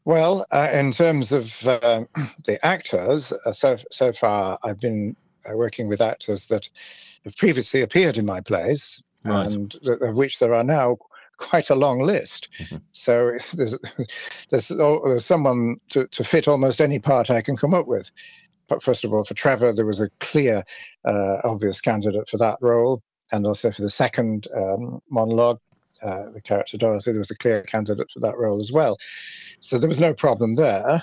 Well, 0.05 0.47
uh, 0.51 0.69
in 0.73 0.93
terms 0.93 1.33
of 1.33 1.67
uh, 1.67 2.05
the 2.47 2.59
actors, 2.65 3.33
uh, 3.45 3.53
so 3.53 3.77
so 3.91 4.13
far 4.13 4.59
I've 4.65 4.81
been 4.81 5.17
uh, 5.49 5.57
working 5.57 5.89
with 5.89 6.01
actors 6.01 6.49
that 6.49 6.69
have 7.25 7.37
previously 7.37 7.83
appeared 7.83 8.17
in 8.17 8.25
my 8.25 8.41
plays, 8.41 9.03
right. 9.25 9.53
and 9.53 9.75
of 9.85 10.15
which 10.15 10.39
there 10.39 10.55
are 10.55 10.65
now 10.65 10.97
quite 11.41 11.71
a 11.71 11.75
long 11.75 12.03
list. 12.03 12.49
Mm-hmm. 12.59 12.77
So 12.93 13.33
there's 13.55 13.79
there's, 14.51 14.69
there's 14.69 15.27
someone 15.27 15.77
to, 15.91 16.07
to 16.07 16.25
fit 16.25 16.47
almost 16.47 16.81
any 16.81 16.99
part 16.99 17.31
I 17.31 17.43
can 17.43 17.57
come 17.57 17.75
up 17.75 17.87
with. 17.87 18.11
But 18.69 18.83
first 18.85 19.05
of 19.05 19.13
all, 19.13 19.25
for 19.25 19.35
Trevor, 19.35 19.73
there 19.73 19.87
was 19.87 20.01
a 20.01 20.11
clear, 20.21 20.63
uh, 21.05 21.39
obvious 21.43 21.81
candidate 21.81 22.29
for 22.29 22.39
that 22.39 22.57
role, 22.61 23.03
and 23.33 23.45
also 23.45 23.73
for 23.73 23.83
the 23.83 23.91
second 23.91 24.47
um, 24.57 25.01
monologue, 25.11 25.59
uh, 26.05 26.31
the 26.33 26.41
character 26.45 26.79
Dorothy, 26.79 27.11
there 27.11 27.19
was 27.19 27.33
a 27.33 27.37
clear 27.37 27.63
candidate 27.63 28.11
for 28.13 28.21
that 28.21 28.39
role 28.39 28.61
as 28.61 28.71
well. 28.71 28.97
So 29.61 29.77
there 29.77 29.89
was 29.89 30.01
no 30.01 30.15
problem 30.15 30.55
there. 30.55 31.03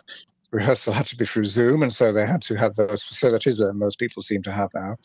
Rehearsal 0.51 0.93
had 0.93 1.07
to 1.07 1.17
be 1.17 1.25
through 1.25 1.45
Zoom, 1.45 1.83
and 1.83 1.93
so 1.93 2.13
they 2.13 2.25
had 2.25 2.41
to 2.43 2.55
have 2.55 2.75
those 2.75 3.03
facilities 3.03 3.57
that 3.57 3.73
most 3.73 3.99
people 3.99 4.23
seem 4.23 4.43
to 4.43 4.51
have 4.51 4.69
now. 4.73 4.95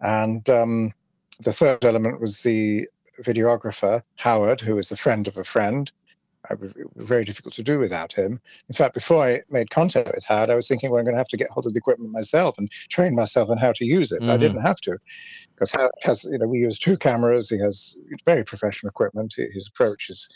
And 0.00 0.48
um, 0.48 0.92
the 1.40 1.52
third 1.52 1.84
element 1.84 2.20
was 2.20 2.42
the 2.42 2.86
videographer, 3.22 4.02
Howard, 4.16 4.60
who 4.60 4.76
was 4.76 4.90
a 4.90 4.96
friend 4.96 5.28
of 5.28 5.36
a 5.36 5.44
friend. 5.44 5.90
It 6.50 6.58
was 6.58 6.72
very 6.96 7.24
difficult 7.24 7.54
to 7.54 7.62
do 7.62 7.78
without 7.78 8.14
him. 8.14 8.40
In 8.68 8.74
fact, 8.74 8.94
before 8.94 9.22
I 9.22 9.40
made 9.50 9.68
contact 9.70 10.10
with 10.14 10.24
Howard, 10.24 10.48
I 10.48 10.54
was 10.54 10.68
thinking, 10.68 10.90
well, 10.90 10.98
I'm 10.98 11.04
going 11.04 11.14
to 11.14 11.18
have 11.18 11.28
to 11.28 11.36
get 11.36 11.50
hold 11.50 11.66
of 11.66 11.74
the 11.74 11.78
equipment 11.78 12.12
myself 12.12 12.56
and 12.56 12.70
train 12.88 13.14
myself 13.14 13.50
on 13.50 13.58
how 13.58 13.72
to 13.72 13.84
use 13.84 14.10
it. 14.10 14.22
Mm-hmm. 14.22 14.30
I 14.30 14.36
didn't 14.38 14.62
have 14.62 14.80
to 14.82 14.96
because 15.54 15.72
Howard 15.76 15.92
has, 16.02 16.24
you 16.24 16.38
know, 16.38 16.48
we 16.48 16.60
use 16.60 16.78
two 16.78 16.96
cameras. 16.96 17.50
He 17.50 17.58
has 17.58 17.98
very 18.24 18.44
professional 18.44 18.88
equipment. 18.88 19.34
His 19.36 19.68
approach 19.68 20.08
is 20.08 20.28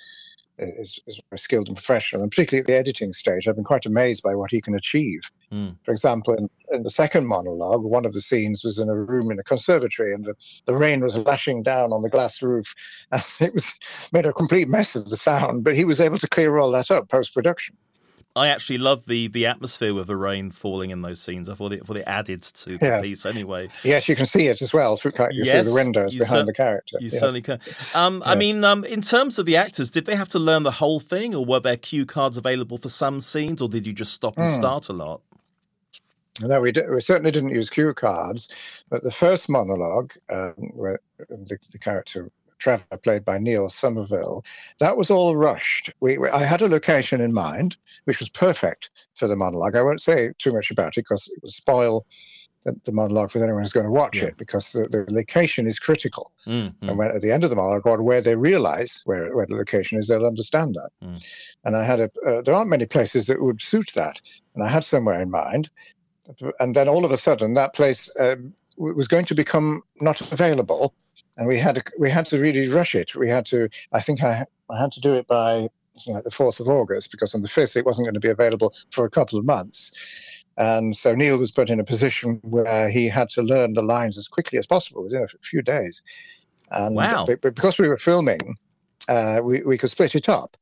is, 0.59 1.01
is 1.07 1.21
very 1.31 1.39
skilled 1.39 1.69
and 1.69 1.77
professional, 1.77 2.23
and 2.23 2.31
particularly 2.31 2.61
at 2.61 2.67
the 2.67 2.77
editing 2.77 3.13
stage, 3.13 3.49
I've 3.49 3.57
been 3.57 3.65
quite 3.65 3.87
amazed 3.87 4.23
by 4.23 4.35
what 4.35 4.51
he 4.51 4.61
can 4.61 4.75
achieve. 4.75 5.23
Mm. 5.53 5.77
For 5.85 5.91
example, 5.91 6.35
in, 6.35 6.49
in, 6.75 6.83
the 6.83 6.91
second 6.91 7.27
monologue, 7.27 7.85
one 7.85 8.05
of 8.05 8.13
the 8.13 8.21
scenes 8.21 8.65
was 8.65 8.79
in 8.79 8.89
a 8.89 8.97
room 8.97 9.31
in 9.31 9.39
a 9.39 9.45
conservatory, 9.45 10.13
and 10.13 10.25
the, 10.25 10.35
the 10.67 10.77
rain 10.77 11.01
was 11.01 11.17
lashing 11.17 11.63
down 11.63 11.93
on 11.93 12.03
the 12.03 12.11
glass 12.11 12.43
roof, 12.43 12.75
and 13.13 13.23
it 13.41 13.55
was 13.55 13.79
made 14.13 14.27
a 14.27 14.33
complete 14.33 14.69
mess 14.69 14.95
of 14.97 15.09
the 15.09 15.17
sound. 15.17 15.65
But 15.65 15.77
he 15.77 15.85
was 15.85 16.01
able 16.01 16.19
to 16.19 16.29
clear 16.29 16.59
all 16.59 16.71
that 16.73 16.91
up 16.91 17.09
post 17.09 17.35
production. 17.35 17.77
I 18.37 18.49
actually 18.49 18.79
love 18.79 19.07
the 19.07 19.29
the 19.29 19.47
atmosphere 19.47 19.95
with 19.95 20.09
the 20.09 20.17
rain 20.17 20.51
falling 20.51 20.91
in 20.91 21.03
those 21.03 21.21
scenes. 21.21 21.49
I 21.49 21.55
thought 21.55 21.73
it, 21.73 21.87
thought 21.87 21.99
it 21.99 22.05
added 22.07 22.43
to 22.43 22.79
the 22.79 23.01
piece 23.01 23.27
anyway. 23.27 23.69
Yes, 23.85 24.09
you 24.09 24.17
can 24.17 24.27
see 24.27 24.49
it 24.49 24.61
as 24.61 24.75
well 24.75 24.97
through, 24.97 25.13
yes, 25.31 25.67
the 25.67 25.73
windows 25.73 26.17
behind 26.17 26.41
cer- 26.41 26.47
the 26.47 26.53
character. 26.53 26.97
You 27.01 27.11
yes. 27.11 27.21
certainly 27.21 27.43
can. 27.43 27.61
Um, 27.95 28.19
yes. 28.19 28.29
I 28.29 28.35
mean, 28.35 28.65
um, 28.65 28.85
in 28.85 29.03
terms 29.03 29.39
of 29.39 29.47
the 29.47 29.57
actors, 29.57 29.93
did 29.93 30.07
they 30.07 30.17
have 30.17 30.29
to 30.31 30.41
learn 30.41 30.65
the 30.65 30.73
whole 30.73 30.99
thing, 30.99 31.33
or 31.33 31.45
were 31.45 31.61
there 31.61 31.77
cue 31.77 32.05
cards 32.05 32.37
available 32.37 32.77
for 32.77 32.89
some 32.89 33.21
scenes, 33.21 33.63
or 33.63 33.69
did 33.69 33.87
you 33.87 33.93
just 33.93 34.13
stop 34.13 34.37
and 34.37 34.51
mm. 34.51 34.55
start 34.55 34.89
a 34.89 34.93
lot? 34.93 35.21
No, 36.43 36.61
we, 36.61 36.73
we 36.91 37.01
certainly 37.01 37.31
didn't 37.31 37.51
use 37.51 37.71
cue 37.71 37.95
cards, 37.95 38.85
but 38.89 39.03
the 39.03 39.11
first 39.11 39.49
monologue, 39.49 40.13
um, 40.31 40.55
where 40.75 40.99
the, 41.19 41.59
the 41.71 41.79
character 41.79 42.31
Trevor, 42.59 42.97
played 43.03 43.25
by 43.25 43.39
Neil 43.39 43.69
Somerville, 43.69 44.43
that 44.79 44.97
was 44.97 45.11
all 45.11 45.37
rushed. 45.37 45.93
We, 46.01 46.17
we, 46.19 46.31
I 46.31 46.45
had 46.45 46.63
a 46.63 46.69
location 46.69 47.21
in 47.21 47.33
mind, 47.33 47.77
which 48.05 48.21
was 48.21 48.31
perfect 48.31 48.91
for 49.15 49.29
the 49.29 49.37
monologue. 49.37 49.77
I 49.77 49.83
won't 49.83 50.01
say 50.01 50.33
too 50.39 50.53
much 50.53 50.71
about 50.71 50.97
it 50.97 51.05
because 51.05 51.29
it 51.29 51.43
would 51.43 51.53
spoil 51.53 52.07
the, 52.65 52.75
the 52.85 52.93
monologue 52.93 53.31
for 53.31 53.43
anyone 53.43 53.63
who's 53.63 53.73
going 53.73 53.85
to 53.85 53.93
watch 53.93 54.17
yeah. 54.17 54.29
it, 54.29 54.39
because 54.39 54.73
the, 54.73 54.89
the, 54.89 55.05
location 55.13 55.67
is 55.67 55.79
critical. 55.79 56.33
Mm-hmm. 56.47 56.89
And 56.89 56.99
when 56.99 57.11
at 57.11 57.21
the 57.21 57.31
end 57.31 57.45
of 57.45 57.51
the 57.51 57.57
monologue, 57.57 58.01
where 58.01 58.23
they 58.23 58.37
realize 58.37 59.03
where, 59.05 59.37
where 59.37 59.47
the 59.47 59.57
location 59.57 59.99
is, 59.99 60.09
they'll 60.09 60.27
understand 60.27 60.75
that. 60.75 60.91
Mm. 61.07 61.55
And 61.65 61.77
I 61.77 61.85
had 61.85 62.01
a, 62.01 62.11
uh, 62.27 62.41
there 62.41 62.55
aren't 62.55 62.71
many 62.71 62.87
places 62.87 63.27
that 63.27 63.43
would 63.43 63.61
suit 63.61 63.91
that. 63.95 64.21
And 64.55 64.65
I 64.65 64.69
had 64.69 64.85
somewhere 64.85 65.21
in 65.21 65.31
mind. 65.31 65.69
And 66.61 66.75
then 66.75 66.89
all 66.89 67.05
of 67.05 67.11
a 67.11 67.19
sudden, 67.19 67.55
that 67.55 67.75
place 67.75 68.11
um, 68.19 68.55
was 68.77 69.09
going 69.09 69.27
to 69.27 69.35
become 69.35 69.83
not 70.01 70.21
available 70.33 70.95
and 71.37 71.49
we 71.49 71.59
had 71.59 71.77
to, 71.77 71.83
we 71.99 72.11
had 72.11 72.29
to 72.29 72.39
really 72.39 72.69
rush 72.69 72.95
it. 72.95 73.15
We 73.15 73.29
had 73.29 73.47
to. 73.47 73.69
I 73.93 74.01
think 74.01 74.23
I 74.23 74.45
I 74.71 74.81
had 74.81 74.93
to 74.93 75.01
do 75.01 75.15
it 75.15 75.27
by 75.27 75.69
like 76.07 76.25
the 76.25 76.31
fourth 76.31 76.61
of 76.61 76.69
August 76.69 77.11
because 77.11 77.35
on 77.35 77.43
the 77.43 77.49
fifth 77.49 77.77
it 77.77 77.87
wasn't 77.87 78.07
going 78.07 78.15
to 78.15 78.21
be 78.21 78.29
available 78.29 78.75
for 78.91 79.05
a 79.05 79.11
couple 79.11 79.39
of 79.39 79.45
months. 79.45 79.93
And 80.57 80.97
so 80.97 81.15
Neil 81.15 81.39
was 81.39 81.51
put 81.51 81.71
in 81.71 81.81
a 81.81 81.85
position 81.85 82.41
where 82.43 82.89
he 82.89 83.09
had 83.09 83.29
to 83.31 83.43
learn 83.43 83.75
the 83.75 83.83
lines 83.83 84.17
as 84.17 84.29
quickly 84.29 84.59
as 84.59 84.67
possible 84.67 85.03
within 85.03 85.23
a 85.23 85.29
few 85.43 85.63
days. 85.63 86.03
And 86.71 86.95
wow. 86.95 87.27
because 87.27 87.79
we 87.79 87.89
were 87.89 87.99
filming, 87.99 88.57
uh, 89.09 89.41
we, 89.43 89.63
we 89.63 89.77
could 89.77 89.91
split 89.91 90.15
it 90.15 90.29
up. 90.29 90.57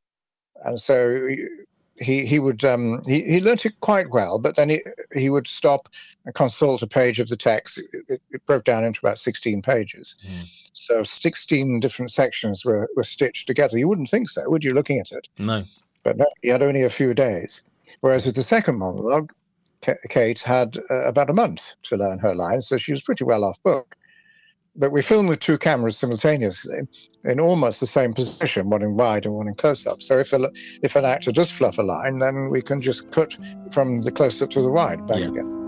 And 0.64 0.80
so 0.80 1.28
he 2.00 2.24
he 2.24 2.38
would 2.38 2.64
um, 2.64 3.02
he 3.06 3.22
he 3.22 3.40
learnt 3.40 3.66
it 3.66 3.78
quite 3.80 4.10
well, 4.10 4.38
but 4.38 4.56
then 4.56 4.70
he 4.70 4.80
he 5.14 5.30
would 5.30 5.46
stop 5.46 5.88
and 6.24 6.34
consult 6.34 6.82
a 6.82 6.86
page 6.86 7.20
of 7.20 7.28
the 7.28 7.36
text. 7.36 7.78
It, 7.78 7.86
it, 8.08 8.22
it 8.30 8.46
broke 8.46 8.64
down 8.64 8.84
into 8.84 9.00
about 9.02 9.18
sixteen 9.18 9.62
pages, 9.62 10.16
mm. 10.26 10.46
so 10.72 11.02
sixteen 11.02 11.80
different 11.80 12.10
sections 12.10 12.64
were 12.64 12.88
were 12.96 13.02
stitched 13.02 13.46
together. 13.46 13.78
You 13.78 13.88
wouldn't 13.88 14.10
think 14.10 14.30
so, 14.30 14.42
would 14.46 14.64
you? 14.64 14.74
Looking 14.74 15.00
at 15.00 15.12
it, 15.12 15.28
no. 15.38 15.64
But 16.02 16.16
no, 16.16 16.26
he 16.42 16.48
had 16.48 16.62
only 16.62 16.82
a 16.82 16.90
few 16.90 17.14
days. 17.14 17.62
Whereas 18.00 18.26
with 18.26 18.34
the 18.34 18.42
second 18.42 18.78
monologue, 18.78 19.32
Kate 20.08 20.40
had 20.40 20.78
uh, 20.90 21.06
about 21.06 21.30
a 21.30 21.34
month 21.34 21.74
to 21.84 21.96
learn 21.96 22.18
her 22.18 22.34
lines, 22.34 22.66
so 22.66 22.78
she 22.78 22.92
was 22.92 23.02
pretty 23.02 23.24
well 23.24 23.44
off 23.44 23.62
book 23.62 23.96
but 24.76 24.92
we 24.92 25.02
film 25.02 25.26
with 25.26 25.40
two 25.40 25.58
cameras 25.58 25.98
simultaneously 25.98 26.80
in 27.24 27.40
almost 27.40 27.80
the 27.80 27.86
same 27.86 28.14
position, 28.14 28.70
one 28.70 28.82
in 28.82 28.96
wide 28.96 29.26
and 29.26 29.34
one 29.34 29.48
in 29.48 29.54
close 29.54 29.86
up. 29.86 30.02
So 30.02 30.18
if 30.18 30.32
a, 30.32 30.50
if 30.82 30.96
an 30.96 31.04
actor 31.04 31.32
does 31.32 31.52
fluff 31.52 31.78
a 31.78 31.82
line, 31.82 32.18
then 32.18 32.50
we 32.50 32.62
can 32.62 32.80
just 32.80 33.10
cut 33.10 33.36
from 33.70 34.02
the 34.02 34.10
close 34.10 34.40
up 34.40 34.50
to 34.50 34.62
the 34.62 34.70
wide 34.70 35.06
back 35.06 35.20
yeah. 35.20 35.28
again. 35.28 35.61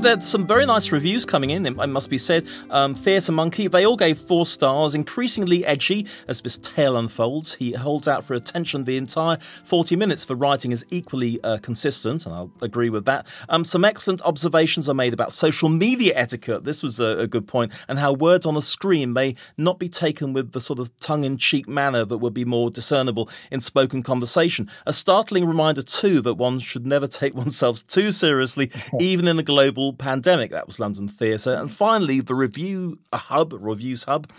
There's 0.00 0.26
some 0.26 0.46
very 0.46 0.64
nice 0.64 0.92
reviews 0.92 1.24
coming 1.24 1.50
in, 1.50 1.66
it 1.66 1.74
must 1.74 2.08
be 2.08 2.18
said. 2.18 2.46
Um, 2.70 2.94
Theatre 2.94 3.32
Monkey, 3.32 3.66
they 3.66 3.84
all 3.84 3.96
gave 3.96 4.18
four 4.18 4.46
stars, 4.46 4.94
increasingly 4.94 5.64
edgy 5.64 6.06
as 6.28 6.40
this 6.40 6.58
tale 6.58 6.96
unfolds. 6.96 7.54
He 7.54 7.72
holds 7.72 8.06
out 8.06 8.24
for 8.24 8.34
attention 8.34 8.84
the 8.84 8.96
entire 8.96 9.38
40 9.64 9.96
minutes. 9.96 10.24
The 10.24 10.36
writing 10.36 10.72
is 10.72 10.84
equally 10.90 11.42
uh, 11.42 11.58
consistent, 11.58 12.26
and 12.26 12.34
I'll 12.34 12.50
agree 12.62 12.90
with 12.90 13.06
that. 13.06 13.26
Um, 13.48 13.64
some 13.64 13.84
excellent 13.84 14.20
observations 14.22 14.88
are 14.88 14.94
made 14.94 15.12
about 15.12 15.32
social 15.32 15.68
media 15.68 16.12
etiquette. 16.14 16.64
This 16.64 16.82
was 16.82 17.00
a, 17.00 17.18
a 17.18 17.26
good 17.26 17.48
point, 17.48 17.72
and 17.88 17.98
how 17.98 18.12
words 18.12 18.46
on 18.46 18.56
a 18.56 18.62
screen 18.62 19.12
may 19.12 19.34
not 19.56 19.78
be 19.78 19.88
taken 19.88 20.32
with 20.32 20.52
the 20.52 20.60
sort 20.60 20.78
of 20.78 20.96
tongue 21.00 21.24
in 21.24 21.36
cheek 21.38 21.68
manner 21.68 22.04
that 22.04 22.18
would 22.18 22.34
be 22.34 22.44
more 22.44 22.70
discernible 22.70 23.28
in 23.50 23.60
spoken 23.60 24.02
conversation. 24.02 24.70
A 24.86 24.92
startling 24.92 25.44
reminder, 25.44 25.82
too, 25.82 26.20
that 26.22 26.34
one 26.34 26.60
should 26.60 26.86
never 26.86 27.06
take 27.08 27.34
oneself 27.38 27.86
too 27.86 28.12
seriously, 28.12 28.70
even 29.00 29.26
in 29.26 29.36
the 29.36 29.42
global 29.42 29.87
pandemic. 29.92 30.50
That 30.50 30.66
was 30.66 30.80
London 30.80 31.08
Theatre. 31.08 31.54
And 31.54 31.70
finally, 31.70 32.20
the 32.20 32.34
review 32.34 32.98
a 33.12 33.16
hub, 33.16 33.52
reviews 33.52 34.04
hub. 34.04 34.30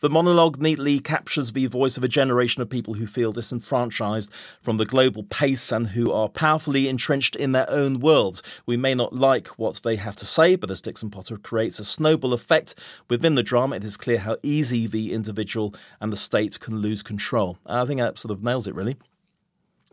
The 0.00 0.08
monologue 0.08 0.58
neatly 0.58 1.00
captures 1.00 1.52
the 1.52 1.66
voice 1.66 1.96
of 1.96 2.04
a 2.04 2.08
generation 2.08 2.62
of 2.62 2.70
people 2.70 2.94
who 2.94 3.06
feel 3.06 3.32
disenfranchised 3.32 4.30
from 4.62 4.76
the 4.76 4.84
global 4.84 5.24
pace 5.24 5.72
and 5.72 5.88
who 5.88 6.12
are 6.12 6.28
powerfully 6.28 6.88
entrenched 6.88 7.34
in 7.34 7.50
their 7.50 7.68
own 7.68 7.98
worlds. 7.98 8.40
We 8.64 8.76
may 8.76 8.94
not 8.94 9.12
like 9.12 9.48
what 9.58 9.80
they 9.82 9.96
have 9.96 10.14
to 10.16 10.24
say, 10.24 10.54
but 10.54 10.70
as 10.70 10.80
Dixon 10.80 11.10
Potter 11.10 11.36
creates 11.36 11.80
a 11.80 11.84
snowball 11.84 12.32
effect 12.32 12.76
within 13.10 13.34
the 13.34 13.42
drama, 13.42 13.76
it 13.76 13.84
is 13.84 13.96
clear 13.96 14.18
how 14.18 14.36
easy 14.44 14.86
the 14.86 15.12
individual 15.12 15.74
and 16.00 16.12
the 16.12 16.16
state 16.16 16.60
can 16.60 16.76
lose 16.78 17.02
control. 17.02 17.58
I 17.66 17.84
think 17.84 17.98
that 17.98 18.18
sort 18.18 18.32
of 18.32 18.44
nails 18.44 18.68
it, 18.68 18.76
really. 18.76 18.96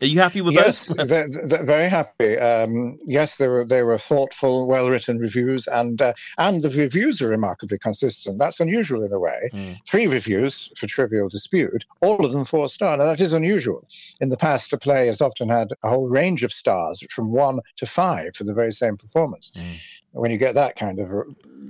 Are 0.02 0.06
you 0.06 0.20
happy 0.20 0.42
with 0.42 0.54
yes, 0.54 0.88
those? 0.88 1.08
they're, 1.08 1.28
they're 1.46 1.64
very 1.64 1.88
happy. 1.88 2.38
Um, 2.38 2.98
yes, 3.06 3.38
they 3.38 3.48
were 3.48 3.64
they 3.64 3.82
were 3.82 3.96
thoughtful, 3.96 4.66
well 4.68 4.90
written 4.90 5.18
reviews, 5.18 5.66
and 5.68 6.02
uh, 6.02 6.12
and 6.36 6.62
the 6.62 6.68
reviews 6.68 7.22
are 7.22 7.28
remarkably 7.28 7.78
consistent. 7.78 8.38
That's 8.38 8.60
unusual 8.60 9.02
in 9.02 9.12
a 9.12 9.18
way. 9.18 9.48
Mm. 9.54 9.78
Three 9.88 10.06
reviews 10.06 10.70
for 10.76 10.86
Trivial 10.86 11.30
Dispute, 11.30 11.86
all 12.02 12.24
of 12.26 12.32
them 12.32 12.44
four 12.44 12.68
star. 12.68 12.98
Now 12.98 13.04
that 13.06 13.20
is 13.20 13.32
unusual. 13.32 13.86
In 14.20 14.28
the 14.28 14.36
past, 14.36 14.70
a 14.74 14.78
play 14.78 15.06
has 15.06 15.22
often 15.22 15.48
had 15.48 15.68
a 15.82 15.88
whole 15.88 16.10
range 16.10 16.44
of 16.44 16.52
stars, 16.52 17.02
from 17.10 17.32
one 17.32 17.60
to 17.76 17.86
five, 17.86 18.36
for 18.36 18.44
the 18.44 18.54
very 18.54 18.72
same 18.72 18.98
performance. 18.98 19.50
Mm. 19.56 19.76
when 20.12 20.30
you 20.30 20.36
get 20.38 20.54
that 20.54 20.76
kind 20.76 20.98
of 20.98 21.10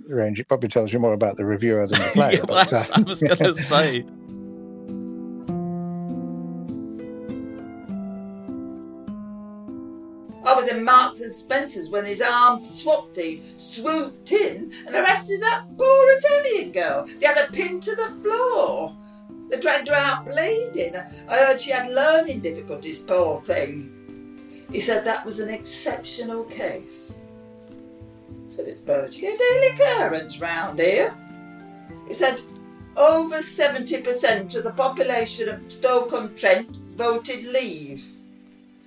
range, 0.09 0.40
it 0.40 0.49
probably 0.49 0.68
tells 0.68 0.92
you 0.92 0.99
more 0.99 1.12
about 1.12 1.37
the 1.37 1.45
reviewer 1.45 1.87
than 1.87 2.00
the 2.00 2.09
player. 2.12 2.38
yeah, 2.38 2.45
but, 2.47 2.73
uh, 2.73 2.83
I 2.92 3.00
was 3.02 3.23
going 3.23 3.37
to 3.54 3.54
say. 3.54 4.04
Marks 10.87 11.21
and 11.21 11.33
Spencer's 11.33 11.90
when 11.90 12.05
his 12.05 12.23
armed 12.23 12.61
SWAT 12.61 13.12
team 13.12 13.43
swooped 13.57 14.31
in 14.31 14.73
and 14.87 14.95
arrested 14.95 15.43
that 15.43 15.64
poor 15.76 16.11
Italian 16.11 16.71
girl. 16.71 17.07
They 17.19 17.26
had 17.26 17.37
her 17.37 17.52
pinned 17.52 17.83
to 17.83 17.97
the 17.97 18.16
floor. 18.23 18.97
They 19.50 19.59
dragged 19.59 19.88
her 19.88 19.95
out 19.95 20.26
bleeding. 20.26 20.95
I 21.28 21.38
heard 21.38 21.61
she 21.61 21.73
had 21.73 21.90
learning 21.90 22.40
difficulties, 22.40 23.00
poor 23.00 23.43
thing. 23.43 23.93
He 24.71 24.78
said 24.78 25.05
that 25.05 25.26
was 25.26 25.40
an 25.40 25.50
exceptional 25.50 26.45
case. 26.45 27.19
He 28.45 28.50
said 28.50 28.69
it's 28.69 28.78
virtually 28.78 29.35
a 29.35 29.38
daily 29.38 29.66
occurrence 29.75 30.40
round 30.40 30.78
here. 30.78 31.12
He 32.07 32.14
said 32.14 32.40
over 32.97 33.38
70% 33.38 34.55
of 34.55 34.62
the 34.62 34.71
population 34.71 35.49
of 35.49 35.73
Stoke-on-Trent 35.73 36.76
voted 36.95 37.43
leave. 37.43 38.07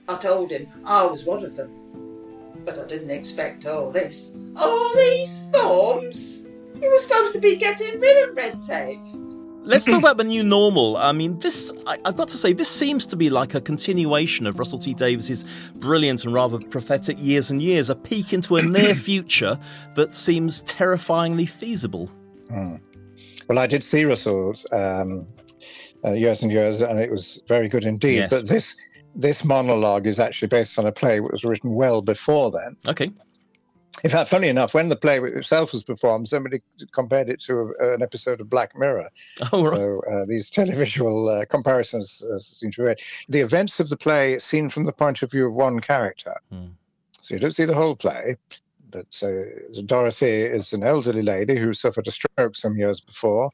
I 0.08 0.16
told 0.16 0.52
him 0.52 0.70
I 0.86 1.06
was 1.06 1.26
one 1.26 1.44
of 1.44 1.58
them. 1.58 1.79
But 2.70 2.78
I 2.78 2.88
didn't 2.88 3.10
expect 3.10 3.66
all 3.66 3.90
this. 3.90 4.36
All 4.56 4.94
these 4.96 5.44
forms? 5.52 6.44
He 6.80 6.88
was 6.88 7.04
supposed 7.04 7.34
to 7.34 7.40
be 7.40 7.56
getting 7.56 8.00
rid 8.00 8.30
of 8.30 8.36
red 8.36 8.62
tape. 8.62 9.00
Let's 9.64 9.86
talk 9.86 10.00
about 10.00 10.18
the 10.18 10.24
new 10.24 10.44
normal. 10.44 10.96
I 10.98 11.12
mean, 11.12 11.40
this, 11.40 11.72
I, 11.88 11.98
have 12.06 12.16
got 12.16 12.28
to 12.30 12.38
say, 12.38 12.54
this 12.54 12.70
seems 12.70 13.08
to 13.08 13.16
be 13.16 13.32
like 13.32 13.56
a 13.56 13.62
continuation 13.62 14.46
of 14.46 14.60
Russell 14.60 14.78
T 14.78 14.94
Davies's 14.94 15.46
brilliant 15.76 16.26
and 16.26 16.34
rather 16.34 16.60
prophetic 16.70 17.18
years 17.20 17.50
and 17.50 17.60
years, 17.62 17.90
a 17.90 17.96
peek 17.96 18.34
into 18.34 18.56
a 18.58 18.62
near 18.62 18.94
future 19.10 19.60
that 19.96 20.14
seems 20.14 20.62
terrifyingly 20.64 21.48
feasible. 21.48 22.10
Mm. 22.52 22.80
Well, 23.48 23.58
I 23.58 23.66
did 23.66 23.84
see 23.84 24.06
Russell's 24.06 24.66
um, 24.72 25.28
uh, 26.06 26.14
years 26.14 26.44
and 26.44 26.52
years, 26.52 26.82
and 26.82 27.00
it 27.00 27.10
was 27.10 27.42
very 27.48 27.68
good 27.68 27.86
indeed. 27.86 28.16
Yes. 28.16 28.30
But 28.30 28.48
this 28.48 28.76
this 29.20 29.44
monologue 29.44 30.08
is 30.08 30.20
actually 30.20 30.48
based 30.48 30.80
on 30.80 30.86
a 30.86 30.92
play 30.92 31.20
that 31.20 31.32
was 31.32 31.44
written 31.44 31.74
well 31.74 32.02
before 32.02 32.52
then. 32.52 32.78
Okay. 32.88 33.12
In 34.02 34.10
fact, 34.10 34.30
funny 34.30 34.48
enough, 34.48 34.74
when 34.74 34.88
the 34.88 34.96
play 34.96 35.18
itself 35.20 35.74
was 35.74 35.84
performed, 35.84 36.30
somebody 36.30 36.62
compared 36.94 37.28
it 37.28 37.42
to 37.42 37.74
a, 37.82 37.96
an 37.96 38.02
episode 38.02 38.40
of 38.40 38.50
Black 38.50 38.78
Mirror. 38.78 39.10
Oh, 39.52 39.64
right. 39.64 39.76
So 39.76 40.02
uh, 40.10 40.26
these 40.26 40.50
televisual 40.60 41.42
uh, 41.42 41.46
comparisons 41.46 42.24
uh, 42.24 42.40
seem 42.40 42.72
to 42.72 42.86
be. 42.86 42.96
The 43.28 43.42
events 43.42 43.82
of 43.82 43.90
the 43.90 43.98
play 43.98 44.40
seen 44.40 44.70
from 44.70 44.86
the 44.86 44.94
point 44.94 45.22
of 45.22 45.32
view 45.32 45.48
of 45.48 45.54
one 45.54 45.82
character. 45.82 46.36
Mm. 46.54 46.72
So 47.12 47.34
you 47.34 47.42
don't 47.42 47.52
see 47.52 47.66
the 47.66 47.76
whole 47.76 47.98
play, 47.98 48.38
but 48.90 49.22
uh, 49.22 49.82
Dorothy 49.86 50.44
is 50.44 50.72
an 50.72 50.84
elderly 50.84 51.24
lady 51.24 51.58
who 51.58 51.74
suffered 51.74 52.08
a 52.08 52.12
stroke 52.12 52.56
some 52.56 52.78
years 52.78 53.02
before 53.02 53.52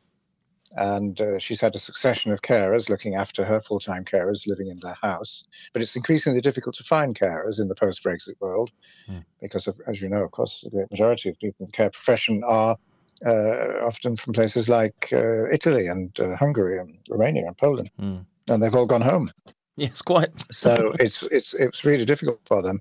and 0.74 1.22
uh, 1.22 1.40
she's 1.40 1.62
had 1.62 1.76
a 1.76 1.80
succession 1.80 2.32
of 2.32 2.42
carers 2.42 2.90
looking 2.90 3.16
after 3.16 3.46
her, 3.46 3.62
full 3.62 3.80
time 3.80 4.04
carers 4.04 4.48
living 4.48 4.68
in 4.68 4.80
their 4.82 4.98
house. 5.02 5.44
But 5.74 5.82
it's 5.82 5.96
increasingly 5.96 6.42
difficult 6.42 6.76
to 6.76 6.84
find 6.84 7.18
carers 7.18 7.60
in 7.60 7.68
the 7.68 7.76
post 7.76 8.04
Brexit 8.04 8.40
world 8.40 8.72
mm. 9.10 9.24
because, 9.42 9.68
of, 9.68 9.80
as 9.88 10.02
you 10.02 10.10
know, 10.10 10.24
of 10.24 10.32
course, 10.32 10.62
the 10.62 10.70
great 10.70 10.92
majority 10.92 11.30
of 11.30 11.40
people 11.40 11.64
in 11.64 11.68
the 11.68 11.72
care 11.72 11.90
profession 11.90 12.44
are 12.46 12.78
uh, 13.26 13.86
often 13.86 14.18
from 14.18 14.34
places 14.34 14.68
like 14.68 15.10
uh, 15.14 15.50
Italy 15.50 15.88
and 15.88 16.20
uh, 16.20 16.36
Hungary 16.36 16.78
and 16.78 16.98
Romania 17.10 17.48
and 17.48 17.58
Poland, 17.58 17.90
mm. 18.00 18.26
and 18.50 18.64
they've 18.64 18.76
all 18.76 18.86
gone 18.86 19.02
home. 19.02 19.32
Yes, 19.78 20.02
quite. 20.02 20.30
so 20.52 20.94
it's 21.00 21.24
it's 21.24 21.54
it's 21.54 21.84
really 21.86 22.06
difficult 22.06 22.40
for 22.46 22.62
them, 22.62 22.80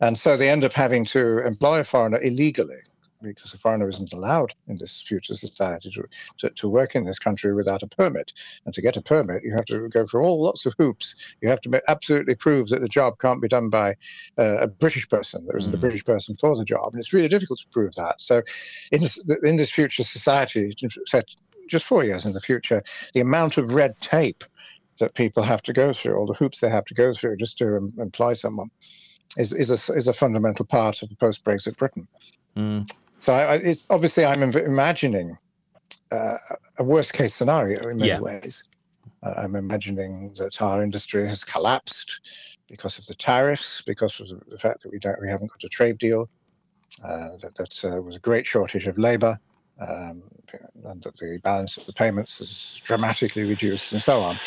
and 0.00 0.18
so 0.18 0.36
they 0.36 0.50
end 0.50 0.64
up 0.64 0.72
having 0.72 1.04
to 1.06 1.38
employ 1.46 1.80
a 1.80 1.84
foreigner 1.84 2.20
illegally 2.22 2.80
because 3.22 3.54
a 3.54 3.58
foreigner 3.58 3.88
isn't 3.88 4.12
allowed 4.12 4.54
in 4.68 4.78
this 4.78 5.00
future 5.00 5.34
society 5.34 5.90
to, 5.90 6.04
to, 6.38 6.50
to, 6.50 6.68
work 6.68 6.94
in 6.94 7.04
this 7.04 7.18
country 7.18 7.54
without 7.54 7.82
a 7.82 7.86
permit. 7.86 8.32
And 8.64 8.74
to 8.74 8.82
get 8.82 8.96
a 8.96 9.02
permit, 9.02 9.42
you 9.44 9.54
have 9.54 9.64
to 9.66 9.88
go 9.88 10.06
through 10.06 10.22
all 10.22 10.42
lots 10.42 10.66
of 10.66 10.74
hoops. 10.78 11.14
You 11.40 11.48
have 11.48 11.60
to 11.62 11.82
absolutely 11.88 12.34
prove 12.34 12.68
that 12.68 12.80
the 12.80 12.88
job 12.88 13.18
can't 13.20 13.42
be 13.42 13.48
done 13.48 13.70
by 13.70 13.90
uh, 14.38 14.58
a 14.58 14.68
British 14.68 15.08
person. 15.08 15.46
There 15.46 15.58
isn't 15.58 15.72
mm. 15.72 15.76
a 15.76 15.80
British 15.80 16.04
person 16.04 16.36
for 16.36 16.56
the 16.56 16.64
job, 16.64 16.92
and 16.92 17.00
it's 17.00 17.12
really 17.12 17.28
difficult 17.28 17.60
to 17.60 17.68
prove 17.68 17.94
that. 17.94 18.20
So, 18.20 18.42
in 18.92 19.00
this 19.00 19.18
in 19.42 19.56
this 19.56 19.70
future 19.70 20.04
society, 20.04 20.74
set 21.06 21.24
just 21.68 21.84
four 21.84 22.04
years 22.04 22.26
in 22.26 22.32
the 22.32 22.40
future, 22.40 22.82
the 23.14 23.20
amount 23.20 23.58
of 23.58 23.74
red 23.74 24.00
tape 24.00 24.44
that 24.98 25.14
people 25.14 25.42
have 25.42 25.62
to 25.62 25.72
go 25.72 25.92
through, 25.92 26.16
all 26.16 26.26
the 26.26 26.34
hoops 26.34 26.60
they 26.60 26.70
have 26.70 26.84
to 26.86 26.94
go 26.94 27.12
through 27.12 27.36
just 27.36 27.58
to 27.58 27.76
um, 27.76 27.92
employ 27.98 28.34
someone, 28.34 28.70
is 29.36 29.52
is 29.52 29.70
a, 29.70 29.92
is 29.94 30.08
a 30.08 30.12
fundamental 30.12 30.64
part 30.64 31.02
of 31.02 31.10
post 31.18 31.44
Brexit 31.44 31.76
Britain. 31.76 32.06
Mm. 32.56 32.88
So 33.18 33.32
I, 33.32 33.54
it's 33.56 33.90
obviously 33.90 34.24
I'm 34.24 34.42
imagining 34.42 35.38
uh, 36.12 36.38
a 36.78 36.84
worst 36.84 37.12
case 37.12 37.34
scenario 37.34 37.88
in 37.88 37.98
many 37.98 38.10
yeah. 38.10 38.20
ways. 38.20 38.68
Uh, 39.22 39.34
I'm 39.36 39.56
imagining 39.56 40.34
that 40.34 40.60
our 40.60 40.82
industry 40.82 41.26
has 41.26 41.42
collapsed 41.42 42.20
because 42.68 42.98
of 42.98 43.06
the 43.06 43.14
tariffs, 43.14 43.82
because 43.82 44.20
of 44.20 44.42
the 44.48 44.58
fact 44.58 44.82
that 44.82 44.92
we 44.92 44.98
don't 44.98 45.20
we 45.20 45.28
haven't 45.28 45.50
got 45.50 45.64
a 45.64 45.68
trade 45.68 45.98
deal. 45.98 46.28
Uh, 47.04 47.30
that 47.42 47.54
that 47.56 47.84
uh, 47.84 48.00
was 48.00 48.16
a 48.16 48.20
great 48.20 48.46
shortage 48.46 48.86
of 48.86 48.96
labour, 48.96 49.36
um, 49.80 50.22
and 50.84 51.02
that 51.02 51.16
the 51.16 51.38
balance 51.42 51.76
of 51.76 51.86
the 51.86 51.92
payments 51.92 52.40
is 52.40 52.80
dramatically 52.84 53.44
reduced, 53.44 53.92
and 53.92 54.02
so 54.02 54.20
on. 54.20 54.38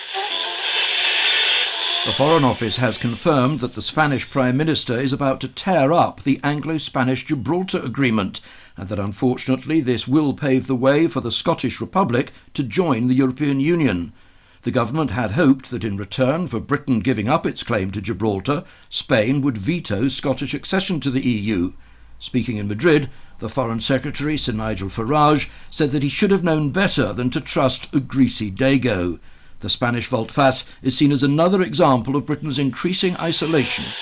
The 2.06 2.14
Foreign 2.14 2.46
Office 2.46 2.78
has 2.78 2.98
confirmed 2.98 3.60
that 3.60 3.76
the 3.76 3.82
Spanish 3.82 4.30
Prime 4.30 4.56
Minister 4.56 4.98
is 4.98 5.12
about 5.12 5.42
to 5.42 5.50
tear 5.50 5.92
up 5.92 6.24
the 6.24 6.40
Anglo 6.46 6.78
Spanish 6.78 7.26
Gibraltar 7.26 7.80
Agreement, 7.80 8.40
and 8.78 8.88
that 8.88 9.00
unfortunately 9.00 9.82
this 9.82 10.08
will 10.08 10.34
pave 10.34 10.68
the 10.68 10.78
way 10.78 11.08
for 11.08 11.20
the 11.20 11.32
Scottish 11.32 11.82
Republic 11.82 12.32
to 12.54 12.64
join 12.64 13.08
the 13.08 13.16
European 13.16 13.60
Union. 13.60 14.14
The 14.62 14.72
government 14.72 15.10
had 15.10 15.32
hoped 15.32 15.72
that 15.72 15.84
in 15.84 15.98
return 15.98 16.48
for 16.48 16.62
Britain 16.62 17.02
giving 17.02 17.28
up 17.28 17.46
its 17.46 17.64
claim 17.64 17.92
to 17.92 18.02
Gibraltar, 18.02 18.64
Spain 18.90 19.42
would 19.42 19.58
veto 19.58 20.08
Scottish 20.08 20.54
accession 20.54 21.02
to 21.02 21.12
the 21.12 21.28
EU. 21.28 21.74
Speaking 22.18 22.56
in 22.56 22.70
Madrid, 22.70 23.10
the 23.40 23.50
Foreign 23.50 23.82
Secretary, 23.82 24.38
Sir 24.38 24.54
Nigel 24.54 24.88
Farage, 24.88 25.50
said 25.70 25.92
that 25.92 26.04
he 26.04 26.10
should 26.10 26.32
have 26.32 26.46
known 26.46 26.72
better 26.72 27.12
than 27.12 27.30
to 27.32 27.42
trust 27.42 27.94
a 27.94 28.00
greasy 28.00 28.50
Dago. 28.50 29.20
The 29.62 29.70
Spanish 29.70 30.08
volte-face 30.08 30.66
is 30.82 30.98
seen 30.98 31.12
as 31.12 31.24
another 31.24 31.62
example 31.62 32.16
of 32.16 32.26
Britain's 32.26 32.60
increasing 32.60 33.18
isolation. 33.18 33.96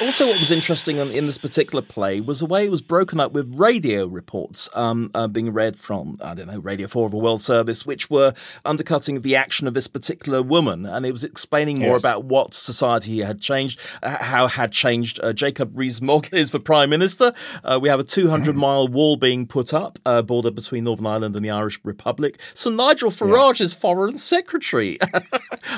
Also, 0.00 0.28
what 0.28 0.38
was 0.38 0.52
interesting 0.52 0.98
in, 0.98 1.10
in, 1.10 1.26
this 1.26 1.38
particular 1.38 1.82
play 1.82 2.20
was 2.20 2.38
the 2.38 2.46
way 2.46 2.64
it 2.64 2.70
was 2.70 2.80
broken 2.80 3.18
up 3.18 3.32
with 3.32 3.52
radio 3.58 4.06
reports 4.06 4.68
um, 4.74 5.10
uh, 5.12 5.26
being 5.26 5.52
read 5.52 5.76
from, 5.76 6.16
I 6.22 6.34
don't 6.34 6.46
know, 6.46 6.60
Radio 6.60 6.86
4 6.86 7.06
of 7.06 7.14
a 7.14 7.18
World 7.18 7.40
Service, 7.40 7.84
which 7.84 8.08
were 8.08 8.32
undercutting 8.64 9.22
the 9.22 9.34
action 9.34 9.66
of 9.66 9.74
this 9.74 9.88
particular 9.88 10.40
woman. 10.40 10.86
And 10.86 11.04
it 11.04 11.10
was 11.10 11.24
explaining 11.24 11.80
more 11.80 11.94
yes. 11.94 12.00
about 12.00 12.24
what 12.24 12.54
society 12.54 13.22
had 13.22 13.40
changed, 13.40 13.80
uh, 14.04 14.22
how 14.22 14.46
had 14.46 14.70
changed. 14.70 15.18
Uh, 15.20 15.32
Jacob 15.32 15.72
Rees 15.74 16.00
Mogg 16.00 16.32
is 16.32 16.50
the 16.50 16.60
Prime 16.60 16.90
Minister. 16.90 17.32
Uh, 17.64 17.80
we 17.82 17.88
have 17.88 17.98
a 17.98 18.04
200 18.04 18.56
mile 18.56 18.86
wall 18.86 19.16
being 19.16 19.48
put 19.48 19.74
up, 19.74 19.98
uh, 20.06 20.22
border 20.22 20.52
between 20.52 20.84
Northern 20.84 21.06
Ireland 21.06 21.34
and 21.34 21.44
the 21.44 21.50
Irish 21.50 21.80
Republic. 21.82 22.40
So 22.54 22.70
Nigel 22.70 23.10
Farage 23.10 23.58
yeah. 23.58 23.64
is 23.64 23.72
Foreign 23.72 24.16
Secretary. 24.16 24.96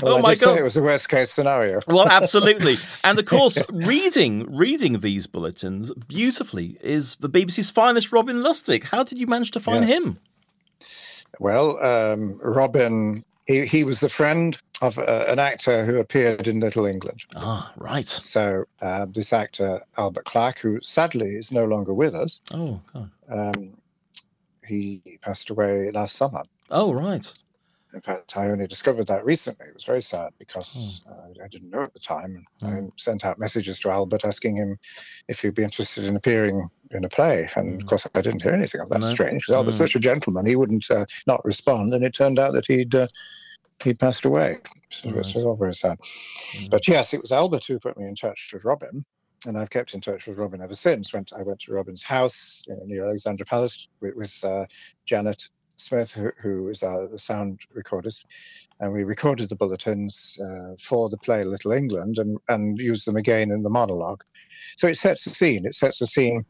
well, 0.02 0.16
oh 0.16 0.18
my 0.20 0.34
God. 0.34 0.58
it 0.58 0.62
was 0.62 0.74
the 0.74 0.82
worst 0.82 1.08
case 1.08 1.30
scenario. 1.30 1.80
well, 1.86 2.06
absolutely. 2.06 2.74
And 3.02 3.18
of 3.18 3.24
course, 3.24 3.58
reading 3.72 4.09
reading 4.16 4.56
reading 4.56 4.98
these 4.98 5.28
bulletins 5.28 5.92
beautifully 6.08 6.76
is 6.80 7.14
the 7.20 7.28
BBC's 7.28 7.70
finest 7.70 8.10
Robin 8.10 8.38
Lustig. 8.38 8.82
How 8.82 9.04
did 9.04 9.18
you 9.18 9.28
manage 9.28 9.52
to 9.52 9.60
find 9.60 9.86
yes. 9.86 9.98
him? 9.98 10.18
Well, 11.38 11.78
um, 11.78 12.40
Robin, 12.42 13.22
he, 13.46 13.66
he 13.66 13.84
was 13.84 14.00
the 14.00 14.08
friend 14.08 14.58
of 14.82 14.98
uh, 14.98 15.26
an 15.28 15.38
actor 15.38 15.84
who 15.84 16.00
appeared 16.00 16.48
in 16.48 16.58
Little 16.58 16.86
England. 16.86 17.22
Ah, 17.36 17.72
right. 17.76 18.08
So 18.08 18.64
uh, 18.82 19.06
this 19.14 19.32
actor 19.32 19.80
Albert 19.96 20.24
Clark, 20.24 20.58
who 20.58 20.80
sadly 20.82 21.36
is 21.36 21.52
no 21.52 21.64
longer 21.64 21.94
with 21.94 22.16
us. 22.16 22.40
Oh, 22.52 22.80
God. 22.92 23.10
Um, 23.28 23.76
he 24.66 25.20
passed 25.22 25.50
away 25.50 25.92
last 25.92 26.16
summer. 26.16 26.42
Oh, 26.68 26.92
right. 26.92 27.32
In 27.92 28.00
fact, 28.00 28.36
I 28.36 28.48
only 28.48 28.66
discovered 28.66 29.08
that 29.08 29.24
recently. 29.24 29.66
It 29.66 29.74
was 29.74 29.84
very 29.84 30.02
sad 30.02 30.32
because 30.38 31.02
oh. 31.08 31.12
uh, 31.12 31.44
I 31.44 31.48
didn't 31.48 31.70
know 31.70 31.82
at 31.82 31.92
the 31.92 32.00
time. 32.00 32.44
And 32.62 32.86
I 32.86 32.88
sent 32.96 33.24
out 33.24 33.38
messages 33.38 33.80
to 33.80 33.90
Albert 33.90 34.24
asking 34.24 34.56
him 34.56 34.78
if 35.28 35.42
he'd 35.42 35.54
be 35.54 35.64
interested 35.64 36.04
in 36.04 36.16
appearing 36.16 36.68
in 36.92 37.04
a 37.04 37.08
play. 37.08 37.48
And 37.56 37.78
mm. 37.78 37.82
of 37.82 37.88
course, 37.88 38.06
I 38.14 38.20
didn't 38.20 38.42
hear 38.42 38.52
anything 38.52 38.80
of 38.80 38.88
that. 38.90 39.00
No. 39.00 39.08
Strange, 39.08 39.42
because 39.42 39.56
Albert's 39.56 39.76
mm. 39.78 39.80
such 39.80 39.96
a 39.96 40.00
gentleman. 40.00 40.46
He 40.46 40.56
wouldn't 40.56 40.90
uh, 40.90 41.04
not 41.26 41.44
respond. 41.44 41.92
And 41.92 42.04
it 42.04 42.14
turned 42.14 42.38
out 42.38 42.52
that 42.52 42.66
he'd 42.66 42.94
uh, 42.94 43.08
he 43.82 43.94
passed 43.94 44.24
away. 44.24 44.58
So 44.90 45.10
it's 45.10 45.34
all 45.36 45.56
very 45.56 45.74
sad. 45.74 45.98
Mm. 45.98 46.70
But 46.70 46.86
yes, 46.86 47.12
it 47.12 47.20
was 47.20 47.32
Albert 47.32 47.66
who 47.66 47.78
put 47.80 47.98
me 47.98 48.06
in 48.06 48.14
touch 48.14 48.50
with 48.52 48.64
Robin. 48.64 49.04
And 49.46 49.56
I've 49.56 49.70
kept 49.70 49.94
in 49.94 50.02
touch 50.02 50.26
with 50.26 50.36
Robin 50.36 50.60
ever 50.60 50.74
since. 50.74 51.14
Went 51.14 51.32
I 51.36 51.42
went 51.42 51.60
to 51.60 51.72
Robin's 51.72 52.02
house 52.02 52.62
near 52.84 53.04
Alexandra 53.04 53.46
Palace 53.46 53.88
with, 54.00 54.14
with 54.14 54.44
uh, 54.44 54.66
Janet 55.06 55.48
Smith, 55.80 56.12
who, 56.12 56.30
who 56.42 56.68
is 56.68 56.82
our 56.82 57.08
sound 57.18 57.60
recordist, 57.76 58.24
and 58.80 58.92
we 58.92 59.04
recorded 59.04 59.48
the 59.48 59.56
bulletins 59.56 60.38
uh, 60.42 60.74
for 60.80 61.08
the 61.08 61.18
play 61.18 61.44
Little 61.44 61.72
England 61.72 62.18
and, 62.18 62.38
and 62.48 62.78
used 62.78 63.06
them 63.06 63.16
again 63.16 63.50
in 63.50 63.62
the 63.62 63.70
monologue. 63.70 64.22
So 64.76 64.86
it 64.86 64.96
sets 64.96 65.26
a 65.26 65.30
scene. 65.30 65.66
It 65.66 65.74
sets 65.74 66.00
a 66.00 66.06
scene 66.06 66.44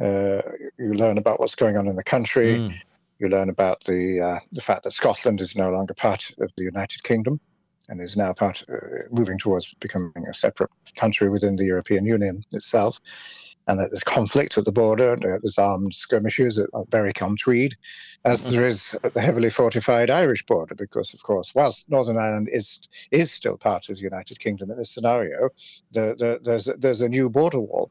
Uh, 0.00 0.40
you 0.78 0.94
learn 0.94 1.18
about 1.18 1.38
what's 1.40 1.54
going 1.54 1.76
on 1.76 1.86
in 1.86 1.96
the 1.96 2.02
country. 2.02 2.56
Mm. 2.58 2.72
You 3.18 3.28
learn 3.28 3.50
about 3.50 3.84
the 3.84 4.20
uh, 4.20 4.38
the 4.52 4.62
fact 4.62 4.82
that 4.84 4.92
Scotland 4.92 5.40
is 5.40 5.54
no 5.54 5.70
longer 5.70 5.94
part 5.94 6.30
of 6.40 6.50
the 6.56 6.64
United 6.64 7.02
Kingdom 7.02 7.38
and 7.88 8.00
is 8.00 8.16
now 8.16 8.32
part 8.32 8.64
uh, 8.68 9.04
moving 9.10 9.38
towards 9.38 9.74
becoming 9.74 10.24
a 10.30 10.34
separate 10.34 10.70
country 10.94 11.28
within 11.28 11.56
the 11.56 11.66
European 11.66 12.06
Union 12.06 12.44
itself 12.52 12.98
and 13.66 13.78
that 13.78 13.90
there's 13.90 14.04
conflict 14.04 14.58
at 14.58 14.64
the 14.64 14.72
border, 14.72 15.16
there's 15.20 15.58
armed 15.58 15.94
skirmishes 15.94 16.58
at 16.58 16.68
Berwick-on-Tweed, 16.88 17.74
as 18.24 18.42
mm-hmm. 18.42 18.56
there 18.56 18.66
is 18.66 18.98
at 19.04 19.14
the 19.14 19.20
heavily 19.20 19.50
fortified 19.50 20.10
Irish 20.10 20.44
border, 20.46 20.74
because, 20.74 21.14
of 21.14 21.22
course, 21.22 21.54
whilst 21.54 21.88
Northern 21.90 22.18
Ireland 22.18 22.48
is 22.50 22.80
is 23.10 23.30
still 23.30 23.56
part 23.56 23.88
of 23.88 23.96
the 23.96 24.02
United 24.02 24.40
Kingdom 24.40 24.70
in 24.70 24.78
this 24.78 24.90
scenario, 24.90 25.50
the, 25.92 26.14
the, 26.18 26.40
there's, 26.42 26.64
there's 26.64 27.00
a 27.00 27.08
new 27.08 27.30
border 27.30 27.60
wall 27.60 27.90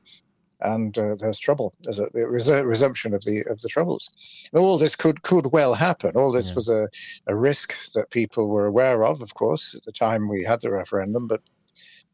and 0.61 0.97
uh, 0.97 1.15
there's 1.15 1.39
trouble. 1.39 1.73
There's 1.81 1.99
a 1.99 2.09
the 2.13 2.27
resumption 2.27 3.13
of 3.13 3.23
the 3.23 3.43
of 3.49 3.61
the 3.61 3.69
troubles. 3.69 4.09
All 4.53 4.77
this 4.77 4.95
could 4.95 5.21
could 5.21 5.51
well 5.51 5.73
happen. 5.73 6.15
All 6.15 6.31
this 6.31 6.49
yeah. 6.49 6.55
was 6.55 6.69
a, 6.69 6.87
a 7.27 7.35
risk 7.35 7.75
that 7.93 8.09
people 8.11 8.47
were 8.47 8.65
aware 8.65 9.05
of, 9.05 9.21
of 9.21 9.33
course, 9.35 9.73
at 9.75 9.83
the 9.85 9.91
time 9.91 10.27
we 10.27 10.43
had 10.43 10.61
the 10.61 10.71
referendum, 10.71 11.27
but 11.27 11.41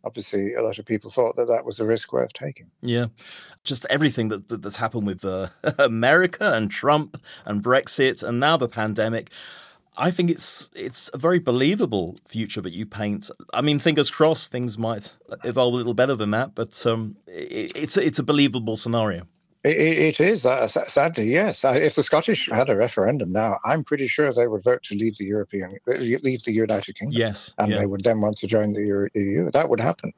obviously 0.06 0.54
a 0.54 0.62
lot 0.62 0.80
of 0.80 0.86
people 0.86 1.10
thought 1.10 1.36
that 1.36 1.48
that 1.48 1.66
was 1.66 1.80
a 1.80 1.86
risk 1.86 2.14
worth 2.14 2.34
taking. 2.34 2.70
Yeah, 2.82 3.08
just 3.64 3.86
everything 3.90 4.30
that, 4.30 4.50
that 4.50 4.62
that's 4.62 4.78
happened 4.78 5.08
with 5.08 5.26
uh, 5.26 5.48
America 5.80 6.54
and 6.54 6.70
Trump 6.70 7.22
and 7.46 7.64
Brexit 7.64 8.24
and 8.24 8.40
now 8.40 8.58
the 8.58 8.70
pandemic. 8.70 9.32
I 9.98 10.12
think 10.12 10.30
it's 10.30 10.70
it's 10.76 11.10
a 11.14 11.18
very 11.18 11.40
believable 11.40 12.18
future 12.28 12.62
that 12.62 12.74
you 12.74 12.86
paint. 12.86 13.32
I 13.54 13.62
mean, 13.62 13.80
fingers 13.80 14.10
crossed, 14.10 14.52
things 14.52 14.78
might 14.78 15.14
evolve 15.44 15.74
a 15.74 15.78
little 15.78 15.94
better 15.94 16.16
than 16.16 16.32
that, 16.32 16.54
but 16.54 16.86
um, 16.86 17.16
it, 17.28 17.72
it's 17.76 17.98
it's 17.98 18.20
a 18.20 18.24
believable 18.24 18.78
scenario. 18.78 19.26
It, 19.66 20.20
it 20.20 20.20
is, 20.20 20.46
uh, 20.46 20.68
sadly, 20.68 21.32
yes. 21.32 21.66
If 21.66 21.96
the 21.96 22.04
Scottish 22.04 22.50
had 22.52 22.70
a 22.70 22.76
referendum 22.76 23.32
now, 23.32 23.58
I'm 23.66 23.84
pretty 23.84 24.08
sure 24.08 24.32
they 24.32 24.48
would 24.48 24.64
vote 24.64 24.84
to 24.84 24.96
leave 24.96 25.18
the 25.18 25.26
European, 25.26 25.72
uh, 25.88 25.98
leave 25.98 26.44
the 26.44 26.54
United 26.54 26.96
Kingdom. 26.96 27.20
Yes, 27.20 27.54
and 27.58 27.72
yeah. 27.72 27.80
they 27.80 27.88
would 27.88 28.04
then 28.04 28.22
want 28.22 28.38
to 28.38 28.48
join 28.48 28.74
the 28.74 29.10
EU. 29.16 29.50
That 29.52 29.70
would 29.70 29.80
happen 29.80 30.14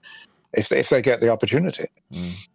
if 0.52 0.72
if 0.74 0.90
they 0.90 1.02
get 1.02 1.22
the 1.22 1.30
opportunity. 1.30 1.86
Mm. 2.12 2.48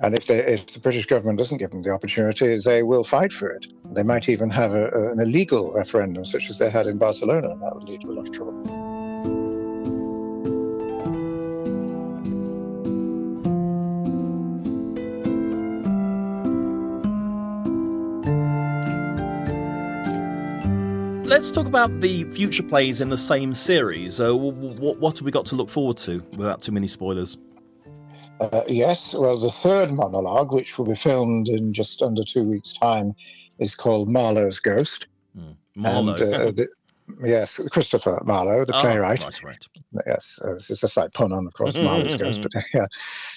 And 0.00 0.16
if, 0.16 0.26
they, 0.26 0.38
if 0.38 0.66
the 0.66 0.80
British 0.80 1.06
government 1.06 1.38
doesn't 1.38 1.58
give 1.58 1.70
them 1.70 1.82
the 1.82 1.90
opportunity, 1.90 2.58
they 2.58 2.82
will 2.82 3.04
fight 3.04 3.32
for 3.32 3.52
it. 3.52 3.66
They 3.92 4.02
might 4.02 4.28
even 4.28 4.50
have 4.50 4.72
a, 4.72 4.88
a, 4.88 5.12
an 5.12 5.20
illegal 5.20 5.72
referendum, 5.72 6.24
such 6.24 6.50
as 6.50 6.58
they 6.58 6.70
had 6.70 6.88
in 6.88 6.98
Barcelona, 6.98 7.50
and 7.50 7.62
that 7.62 7.72
would 7.72 7.88
lead 7.88 8.00
to 8.00 8.10
a 8.10 8.14
lot 8.14 8.26
of 8.26 8.34
trouble. 8.34 8.81
Let's 21.32 21.50
talk 21.50 21.66
about 21.66 22.00
the 22.00 22.24
future 22.24 22.62
plays 22.62 23.00
in 23.00 23.08
the 23.08 23.16
same 23.16 23.54
series. 23.54 24.20
Uh, 24.20 24.36
what, 24.36 24.98
what 24.98 25.16
have 25.16 25.24
we 25.24 25.30
got 25.30 25.46
to 25.46 25.56
look 25.56 25.70
forward 25.70 25.96
to 25.96 26.22
without 26.36 26.60
too 26.60 26.72
many 26.72 26.86
spoilers? 26.86 27.38
Uh, 28.38 28.60
yes, 28.68 29.14
well, 29.14 29.38
the 29.38 29.48
third 29.48 29.90
monologue, 29.92 30.52
which 30.52 30.76
will 30.76 30.84
be 30.84 30.94
filmed 30.94 31.48
in 31.48 31.72
just 31.72 32.02
under 32.02 32.22
two 32.22 32.44
weeks' 32.44 32.74
time, 32.74 33.14
is 33.58 33.74
called 33.74 34.10
Marlowe's 34.10 34.60
Ghost. 34.60 35.06
Mm. 35.34 35.56
Marlowe. 35.74 36.12
And, 36.16 36.22
uh, 36.22 36.50
the, 36.50 36.68
yes, 37.24 37.66
Christopher 37.70 38.20
Marlowe, 38.26 38.66
the 38.66 38.76
oh, 38.76 38.80
playwright. 38.82 39.24
Right, 39.24 39.42
right. 39.42 39.66
Yes, 40.06 40.38
uh, 40.44 40.56
it's 40.56 40.82
a 40.82 40.88
slight 40.88 41.14
pun 41.14 41.32
on, 41.32 41.46
of 41.46 41.54
course, 41.54 41.76
Marlowe's 41.78 42.16
Ghost, 42.18 42.42
but 42.42 42.52
yeah. 42.74 42.86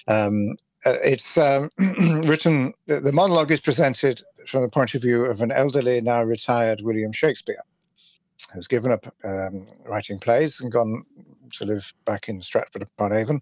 Um, 0.10 0.58
uh, 0.86 0.98
it's 1.02 1.38
um, 1.38 1.70
written, 2.26 2.74
the, 2.88 3.00
the 3.00 3.14
monologue 3.14 3.52
is 3.52 3.62
presented 3.62 4.22
from 4.48 4.64
the 4.64 4.70
point 4.70 4.96
of 4.96 5.02
view 5.02 5.24
of 5.24 5.40
an 5.40 5.54
elderly, 5.54 6.02
now 6.02 6.22
retired 6.22 6.82
William 6.82 7.14
Shakespeare 7.14 7.64
who's 8.54 8.68
given 8.68 8.92
up 8.92 9.06
um, 9.24 9.68
writing 9.86 10.20
plays 10.20 10.62
and 10.62 10.72
gone 10.72 11.04
to 11.54 11.66
live 11.66 11.94
back 12.06 12.30
in 12.30 12.42
Stratford 12.42 12.82
upon 12.82 13.14
Avon. 13.14 13.42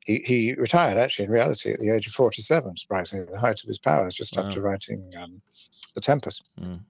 He, 0.00 0.18
he 0.18 0.54
retired 0.54 0.98
actually 0.98 1.26
in 1.26 1.30
reality 1.30 1.72
at 1.72 1.78
the 1.78 1.90
age 1.90 2.06
of 2.06 2.14
47, 2.14 2.76
surprisingly, 2.76 3.26
the 3.30 3.38
height 3.38 3.62
of 3.62 3.68
his 3.68 3.78
powers, 3.78 4.14
just 4.14 4.36
wow. 4.36 4.46
after 4.46 4.60
writing 4.60 5.12
um, 5.20 5.40
The 5.94 6.00
Tempest. 6.00 6.58
Mm. 6.60 6.80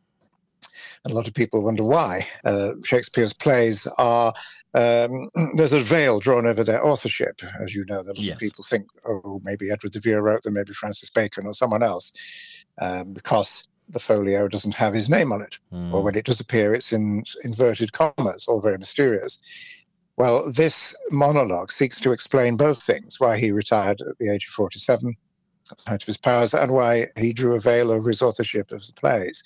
And 1.05 1.13
a 1.13 1.17
lot 1.17 1.29
of 1.29 1.35
people 1.35 1.63
wonder 1.63 1.85
why. 1.85 2.27
Uh, 2.45 2.73
Shakespeare's 2.85 3.33
plays 3.33 3.87
are, 3.99 4.33
um, 4.75 5.31
there's 5.55 5.73
a 5.73 5.81
veil 5.81 6.21
drawn 6.21 6.47
over 6.47 6.63
their 6.63 6.85
authorship. 6.85 7.41
As 7.63 7.75
you 7.75 7.85
know, 7.87 8.01
a 8.01 8.03
lot 8.03 8.19
yes. 8.19 8.35
of 8.35 8.41
people 8.41 8.65
think, 8.65 8.87
oh, 9.07 9.41
maybe 9.45 9.71
Edward 9.71 9.93
de 9.93 10.01
Vere 10.01 10.23
wrote 10.23 10.43
them, 10.43 10.55
maybe 10.55 10.73
Francis 10.73 11.11
Bacon 11.11 11.47
or 11.47 11.55
someone 11.55 11.83
else, 11.83 12.13
um, 12.81 13.13
because 13.13 13.69
the 13.93 14.01
folio 14.01 14.49
doesn't 14.49 14.75
have 14.75 14.95
his 14.95 15.09
name 15.09 15.33
on 15.33 15.43
it, 15.43 15.59
mm. 15.73 15.93
or 15.93 16.03
when 16.03 16.15
it 16.15 16.25
does 16.25 16.41
appear, 16.41 16.75
it's 16.75 16.93
in 16.93 17.25
inverted 17.45 17.93
commas, 17.93 18.47
all 18.47 18.61
very 18.61 18.79
mysterious. 18.79 19.41
Well, 20.17 20.53
this 20.53 20.95
monologue 21.11 21.73
seeks 21.73 22.01
to 22.01 22.13
explain 22.13 22.57
both 22.57 22.83
things 22.83 23.19
why 23.19 23.39
he 23.39 23.53
retired 23.53 24.01
at 24.03 24.19
the 24.19 24.29
age 24.29 24.47
of 24.49 24.53
47, 24.53 25.15
out 25.87 26.03
of 26.03 26.07
his 26.07 26.19
powers, 26.19 26.53
and 26.53 26.73
why 26.73 27.07
he 27.17 27.33
drew 27.33 27.55
a 27.55 27.61
veil 27.61 27.91
over 27.91 28.09
his 28.09 28.23
authorship 28.23 28.71
of 28.71 28.87
the 28.87 28.93
plays. 28.93 29.43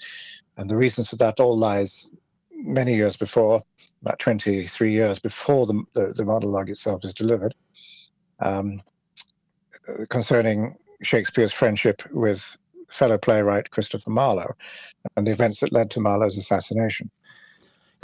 And 0.57 0.69
the 0.69 0.77
reasons 0.77 1.09
for 1.09 1.17
that 1.17 1.41
all 1.41 1.57
lies 1.57 2.11
many 2.51 2.95
years 2.95 3.17
before, 3.17 3.63
about 4.03 4.19
23 4.19 4.93
years 4.93 5.19
before 5.19 5.67
the, 5.67 5.83
the, 5.95 6.13
the 6.17 6.25
monologue 6.25 6.71
itself 6.71 7.05
is 7.05 7.15
delivered, 7.15 7.55
um, 8.41 8.83
concerning 10.09 10.77
Shakespeare's 11.03 11.53
friendship 11.53 12.03
with 12.11 12.57
fellow 12.95 13.19
playwright 13.19 13.71
Christopher 13.71 14.11
Marlowe 14.11 14.55
and 15.17 15.27
the 15.27 15.33
events 15.33 15.61
that 15.61 15.73
led 15.73 15.91
to 15.91 16.01
Marlowe's 16.01 16.39
assassination. 16.39 17.11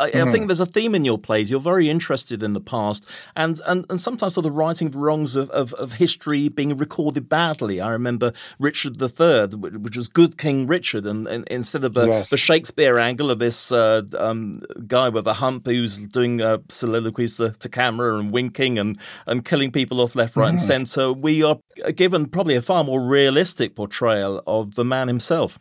I, 0.01 0.07
I, 0.07 0.11
think 0.31 0.39
hmm. 0.39 0.47
there's 0.47 0.61
a 0.61 0.67
theme 0.67 0.95
in 0.95 1.05
your 1.05 1.19
plays. 1.19 1.51
You're 1.51 1.61
very 1.61 1.91
interested 1.91 2.43
in 2.43 2.55
the 2.55 2.61
past, 2.61 3.07
and 3.37 3.61
and, 3.67 3.85
and 3.91 4.01
sometimes 4.01 4.35
sort 4.35 4.47
of 4.47 4.53
the 4.53 4.59
wrongs 4.97 5.37
of, 5.37 5.51
of, 5.51 5.75
of, 5.75 5.95
history 5.95 6.49
being 6.49 6.77
recorded 6.77 7.29
badly. 7.29 7.81
I 7.81 7.91
remember 7.91 8.33
Richard 8.59 9.01
III, 9.01 9.59
which 9.59 9.97
was 9.97 10.09
Good 10.09 10.39
King 10.39 10.67
Richard, 10.67 11.07
and, 11.07 11.27
and 11.29 11.47
instead 11.49 11.85
of 11.85 11.95
the, 11.95 12.07
yes. 12.07 12.31
the, 12.31 12.39
Shakespeare 12.39 12.99
angle 12.99 13.31
of 13.31 13.39
this 13.39 13.71
uh, 13.71 14.03
um, 14.19 14.63
guy 14.87 15.09
with 15.11 15.27
a 15.27 15.35
hump 15.35 15.67
who's 15.67 15.99
doing 15.99 16.41
uh, 16.41 16.59
soliloquies 16.69 17.37
to, 17.37 17.51
to, 17.51 17.69
camera 17.69 18.19
and 18.19 18.33
winking 18.33 18.79
and, 18.79 18.99
and 19.27 19.45
killing 19.45 19.71
people 19.71 20.01
off 20.01 20.17
left, 20.17 20.37
right, 20.37 20.47
mm. 20.47 20.51
and 20.51 20.59
hmm. 20.59 20.65
centre, 20.65 21.13
we 21.13 21.43
are 21.43 21.59
given 21.95 22.27
probably 22.27 22.57
a 22.57 22.63
far 22.63 22.83
more 22.85 23.03
realistic 23.03 23.77
portrayal 23.77 24.43
of 24.47 24.75
the 24.75 24.85
man 24.85 25.09
himself. 25.09 25.59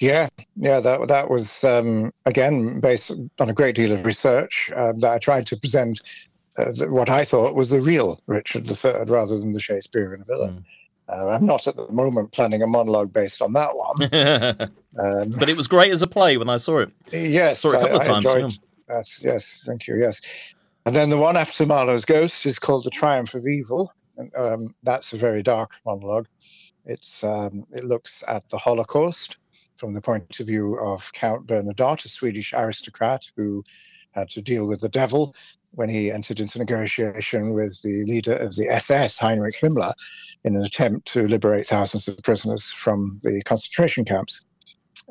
Yeah, 0.00 0.28
yeah, 0.56 0.80
that 0.80 1.08
that 1.08 1.30
was 1.30 1.64
um, 1.64 2.12
again 2.24 2.80
based 2.80 3.10
on 3.38 3.50
a 3.50 3.52
great 3.52 3.74
deal 3.74 3.92
of 3.92 4.04
research 4.04 4.70
uh, 4.74 4.92
that 4.98 5.12
I 5.12 5.18
tried 5.18 5.46
to 5.48 5.56
present 5.56 6.00
uh, 6.56 6.72
what 6.88 7.08
I 7.08 7.24
thought 7.24 7.54
was 7.54 7.70
the 7.70 7.80
real 7.80 8.20
Richard 8.26 8.68
III 8.68 9.04
rather 9.06 9.38
than 9.38 9.52
the 9.52 9.60
Shakespearean 9.60 10.24
villain. 10.26 10.54
Mm. 10.54 10.64
Uh, 11.10 11.28
I'm 11.30 11.46
not 11.46 11.66
at 11.66 11.76
the 11.76 11.90
moment 11.90 12.32
planning 12.32 12.62
a 12.62 12.66
monologue 12.66 13.12
based 13.12 13.40
on 13.40 13.54
that 13.54 13.76
one. 13.76 13.96
um, 14.98 15.30
but 15.38 15.48
it 15.48 15.56
was 15.56 15.66
great 15.66 15.90
as 15.90 16.02
a 16.02 16.06
play 16.06 16.36
when 16.36 16.50
I 16.50 16.58
saw 16.58 16.78
it. 16.78 16.90
Yes, 17.10 17.60
saw 17.60 17.72
it 17.72 17.76
a 17.76 17.78
couple 17.80 17.96
I, 17.96 18.00
of 18.00 18.06
times. 18.06 18.26
Enjoyed, 18.26 18.58
yeah. 18.88 19.02
yes, 19.22 19.64
thank 19.66 19.86
you. 19.86 19.96
Yes, 19.96 20.20
and 20.84 20.94
then 20.94 21.10
the 21.10 21.16
one 21.16 21.36
after 21.36 21.66
Marlowe's 21.66 22.04
Ghost 22.04 22.46
is 22.46 22.58
called 22.58 22.84
The 22.84 22.90
Triumph 22.90 23.34
of 23.34 23.46
Evil. 23.46 23.92
And, 24.16 24.34
um, 24.36 24.74
that's 24.82 25.12
a 25.12 25.16
very 25.16 25.42
dark 25.42 25.72
monologue. 25.86 26.26
It's 26.84 27.22
um, 27.22 27.66
it 27.72 27.84
looks 27.84 28.24
at 28.26 28.48
the 28.48 28.58
Holocaust 28.58 29.36
from 29.78 29.94
the 29.94 30.02
point 30.02 30.40
of 30.40 30.46
view 30.46 30.78
of 30.78 31.10
Count 31.12 31.46
Bernadotte, 31.46 32.04
a 32.04 32.08
Swedish 32.08 32.52
aristocrat 32.52 33.22
who 33.36 33.64
had 34.12 34.28
to 34.30 34.42
deal 34.42 34.66
with 34.66 34.80
the 34.80 34.88
devil 34.88 35.34
when 35.74 35.88
he 35.88 36.10
entered 36.10 36.40
into 36.40 36.58
negotiation 36.58 37.52
with 37.52 37.80
the 37.82 38.04
leader 38.06 38.34
of 38.34 38.56
the 38.56 38.68
SS, 38.68 39.18
Heinrich 39.18 39.56
Himmler, 39.60 39.92
in 40.44 40.56
an 40.56 40.64
attempt 40.64 41.06
to 41.08 41.28
liberate 41.28 41.66
thousands 41.66 42.08
of 42.08 42.18
prisoners 42.22 42.72
from 42.72 43.20
the 43.22 43.42
concentration 43.44 44.04
camps. 44.04 44.44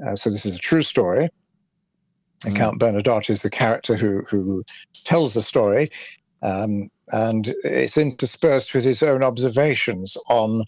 Uh, 0.05 0.15
so 0.15 0.29
this 0.29 0.45
is 0.45 0.55
a 0.55 0.59
true 0.59 0.81
story. 0.81 1.29
Mm. 2.41 2.55
Count 2.55 2.79
Bernadotte 2.79 3.29
is 3.29 3.43
the 3.43 3.49
character 3.49 3.95
who 3.95 4.23
who 4.29 4.63
tells 5.05 5.33
the 5.33 5.41
story, 5.41 5.89
um, 6.41 6.89
and 7.11 7.53
it's 7.63 7.97
interspersed 7.97 8.73
with 8.73 8.83
his 8.83 9.01
own 9.01 9.23
observations 9.23 10.17
on 10.29 10.63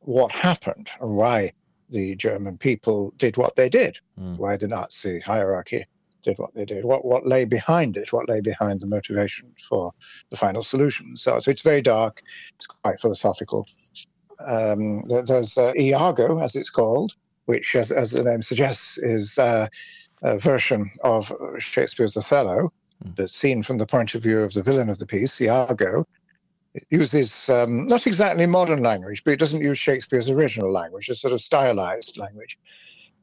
what 0.00 0.32
happened 0.32 0.90
and 1.00 1.16
why 1.16 1.52
the 1.92 2.16
German 2.16 2.58
people 2.58 3.12
did 3.18 3.36
what 3.36 3.56
they 3.56 3.68
did, 3.68 3.98
mm. 4.18 4.36
why 4.36 4.56
the 4.56 4.68
Nazi 4.68 5.20
hierarchy 5.20 5.84
did 6.22 6.38
what 6.38 6.54
they 6.54 6.64
did, 6.64 6.84
what 6.84 7.04
what 7.04 7.26
lay 7.26 7.44
behind 7.44 7.96
it, 7.96 8.12
what 8.12 8.28
lay 8.28 8.40
behind 8.40 8.80
the 8.80 8.86
motivation 8.86 9.52
for 9.68 9.92
the 10.30 10.36
final 10.36 10.64
solution. 10.64 11.16
So, 11.16 11.38
so 11.40 11.50
it's 11.50 11.62
very 11.62 11.82
dark, 11.82 12.22
it's 12.56 12.66
quite 12.66 13.00
philosophical. 13.00 13.66
Um, 14.46 15.02
there's 15.26 15.56
uh, 15.58 15.72
Iago, 15.78 16.40
as 16.40 16.56
it's 16.56 16.70
called, 16.70 17.14
which, 17.46 17.76
as, 17.76 17.92
as 17.92 18.12
the 18.12 18.24
name 18.24 18.42
suggests, 18.42 18.98
is 18.98 19.38
uh, 19.38 19.68
a 20.22 20.38
version 20.38 20.90
of 21.04 21.32
Shakespeare's 21.58 22.16
Othello, 22.16 22.72
mm. 23.04 23.16
but 23.16 23.32
seen 23.32 23.62
from 23.62 23.78
the 23.78 23.86
point 23.86 24.14
of 24.14 24.22
view 24.22 24.40
of 24.40 24.54
the 24.54 24.62
villain 24.62 24.88
of 24.88 24.98
the 24.98 25.06
piece, 25.06 25.40
Iago, 25.40 26.04
uses 26.90 27.48
um, 27.48 27.86
not 27.86 28.06
exactly 28.06 28.46
modern 28.46 28.82
language, 28.82 29.22
but 29.24 29.32
it 29.32 29.40
doesn't 29.40 29.62
use 29.62 29.78
Shakespeare's 29.78 30.30
original 30.30 30.72
language, 30.72 31.08
a 31.08 31.14
sort 31.14 31.32
of 31.32 31.40
stylized 31.40 32.16
language. 32.18 32.58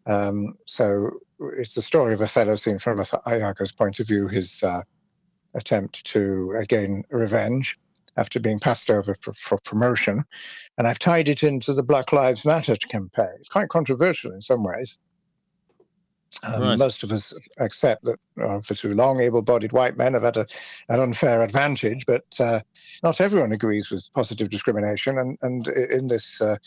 Um, 0.06 0.54
so 0.66 1.12
it's 1.58 1.76
the 1.76 1.82
story 1.82 2.14
of 2.14 2.22
Othello 2.22 2.56
seen 2.56 2.80
from 2.80 3.04
Iago's 3.28 3.72
point 3.72 4.00
of 4.00 4.08
view, 4.08 4.28
his 4.28 4.64
uh, 4.64 4.82
attempt 5.56 6.04
to 6.06 6.64
gain 6.68 7.04
revenge 7.10 7.78
after 8.18 8.40
being 8.40 8.60
passed 8.60 8.90
over 8.90 9.16
for, 9.22 9.34
for, 9.34 9.60
promotion. 9.60 10.24
And 10.78 10.88
I've 10.88 11.00
tied 11.00 11.30
it 11.30 11.44
into 11.44 11.74
the 11.74 11.84
Black 11.84 12.12
Lives 12.12 12.44
Matter 12.46 12.76
campaign. 12.76 13.30
It's 13.40 13.50
quite 13.50 13.70
controversial 13.70 14.32
in 14.32 14.42
some 14.42 14.64
ways. 14.64 15.00
Um, 16.44 16.62
right. 16.62 16.80
Most 16.80 17.04
of 17.04 17.12
us 17.12 17.34
accept 17.58 18.06
that 18.06 18.20
uh, 18.40 18.62
for 18.62 18.76
too 18.76 18.94
long, 18.94 19.20
able 19.20 19.42
bodied 19.42 19.72
white 19.72 19.98
men 19.98 20.14
have 20.14 20.24
had 20.24 20.38
a, 20.38 20.46
an 20.88 21.00
unfair 21.00 21.42
advantage, 21.42 22.06
but 22.06 22.24
uh, 22.40 22.60
not 23.04 23.20
everyone 23.20 23.52
agrees 23.52 23.90
with 23.90 24.10
positive 24.14 24.50
discrimination. 24.50 25.18
And, 25.18 25.38
and 25.42 25.68
in 25.68 26.08
this 26.08 26.42
uh, 26.42 26.58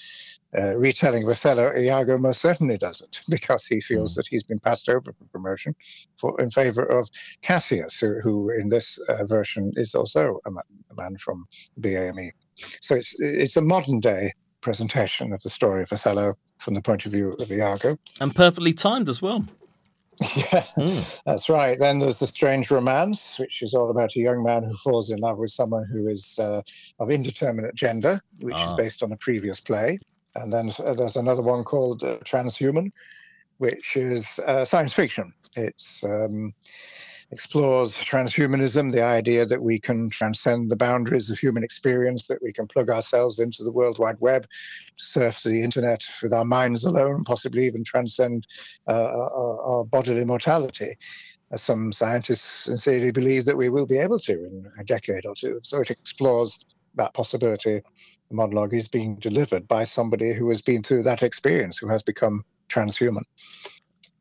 uh 0.59 0.77
retelling 0.77 1.22
of 1.22 1.31
Othello, 1.31 1.75
Iago 1.75 2.18
most 2.18 2.42
certainly 2.42 2.77
doesn't, 2.77 3.22
because 3.29 3.66
he 3.66 3.81
feels 3.81 4.12
mm. 4.12 4.16
that 4.16 4.27
he's 4.29 4.42
been 4.42 4.61
passed 4.61 4.88
over 4.88 5.12
for 5.12 5.25
promotion 5.33 5.75
for, 6.16 6.38
in 6.40 6.51
favor 6.51 6.85
of 6.85 7.09
Cassius, 7.42 7.98
who, 7.98 8.20
who 8.20 8.51
in 8.51 8.68
this 8.68 8.98
uh, 9.09 9.25
version 9.25 9.72
is 9.77 9.94
also 9.94 10.40
a 10.44 10.51
man, 10.51 10.64
a 10.90 10.94
man 10.94 11.16
from 11.16 11.46
BAME. 11.81 12.33
So 12.81 12.96
it's, 12.96 13.18
it's 13.20 13.57
a 13.57 13.62
modern 13.62 14.01
day 14.01 14.33
presentation 14.62 15.33
of 15.33 15.42
the 15.42 15.51
story 15.51 15.83
of 15.83 15.92
Othello 15.92 16.37
from 16.59 16.75
the 16.75 16.81
point 16.81 17.05
of 17.05 17.12
view 17.12 17.33
of 17.33 17.51
Iago. 17.51 17.96
And 18.20 18.35
perfectly 18.35 18.72
timed 18.72 19.09
as 19.09 19.20
well. 19.20 19.44
Yeah, 20.37 20.62
mm. 20.79 21.22
that's 21.25 21.48
right. 21.48 21.77
Then 21.79 21.98
there's 21.98 22.20
the 22.20 22.27
strange 22.27 22.70
romance, 22.70 23.40
which 23.40 23.61
is 23.61 23.75
all 23.75 23.90
about 23.90 24.14
a 24.14 24.20
young 24.20 24.44
man 24.44 24.62
who 24.62 24.77
falls 24.77 25.11
in 25.11 25.18
love 25.18 25.38
with 25.38 25.51
someone 25.51 25.85
who 25.90 26.07
is 26.07 26.38
uh, 26.38 26.62
of 27.01 27.11
indeterminate 27.11 27.75
gender, 27.75 28.20
which 28.40 28.55
ah. 28.57 28.68
is 28.68 28.72
based 28.75 29.03
on 29.03 29.11
a 29.11 29.16
previous 29.16 29.61
play. 29.61 29.98
And 30.37 30.53
then 30.53 30.70
uh, 30.85 30.94
there's 30.94 31.16
another 31.16 31.42
one 31.42 31.64
called 31.64 32.05
uh, 32.05 32.18
Transhuman, 32.25 32.92
which 33.59 33.96
is 33.96 34.38
uh, 34.46 34.64
science 34.64 34.92
fiction. 34.92 35.33
It's 35.57 36.05
um, 36.05 36.55
explores 37.33 37.97
transhumanism, 37.97 38.92
the 38.92 39.03
idea 39.03 39.47
that 39.47 39.62
we 39.62 39.81
can 39.81 40.11
transcend 40.11 40.71
the 40.71 40.77
boundaries 40.77 41.31
of 41.31 41.38
human 41.38 41.64
experience, 41.64 42.29
that 42.29 42.42
we 42.42 42.53
can 42.53 42.66
plug 42.66 42.90
ourselves 42.90 43.38
into 43.38 43.64
the 43.64 43.73
World 43.73 43.99
Wide 43.99 44.21
Web, 44.21 44.47
surf 44.99 45.42
the 45.42 45.62
internet 45.62 46.03
with 46.23 46.33
our 46.33 46.45
minds 46.45 46.85
alone, 46.85 47.25
possibly 47.25 47.66
even 47.66 47.85
transcend 47.85 48.47
uh, 48.87 48.92
our, 48.92 49.61
our, 49.62 49.85
bodily 49.85 50.25
mortality. 50.27 50.95
As 51.51 51.62
some 51.62 51.92
scientists 51.92 52.64
sincerely 52.64 53.11
believe 53.11 53.47
that 53.47 53.57
we 53.57 53.71
will 53.71 53.87
be 53.87 53.99
able 53.99 54.18
to 54.21 54.33
in 54.33 54.66
a 54.79 54.85
decade 54.85 55.25
or 55.27 55.35
two. 55.35 55.59
So 55.64 55.81
it 55.81 55.90
explores 55.90 56.64
that 56.97 57.14
possibility. 57.14 57.81
The 58.29 58.35
monologue 58.35 58.75
is 58.75 58.88
being 58.88 59.16
delivered 59.16 59.66
by 59.66 59.85
somebody 59.85 60.35
who 60.35 60.49
has 60.51 60.61
been 60.61 60.83
through 60.83 61.03
that 61.05 61.23
experience, 61.23 61.79
who 61.79 61.88
has 61.88 62.03
become 62.03 62.45
transhuman. 62.68 63.25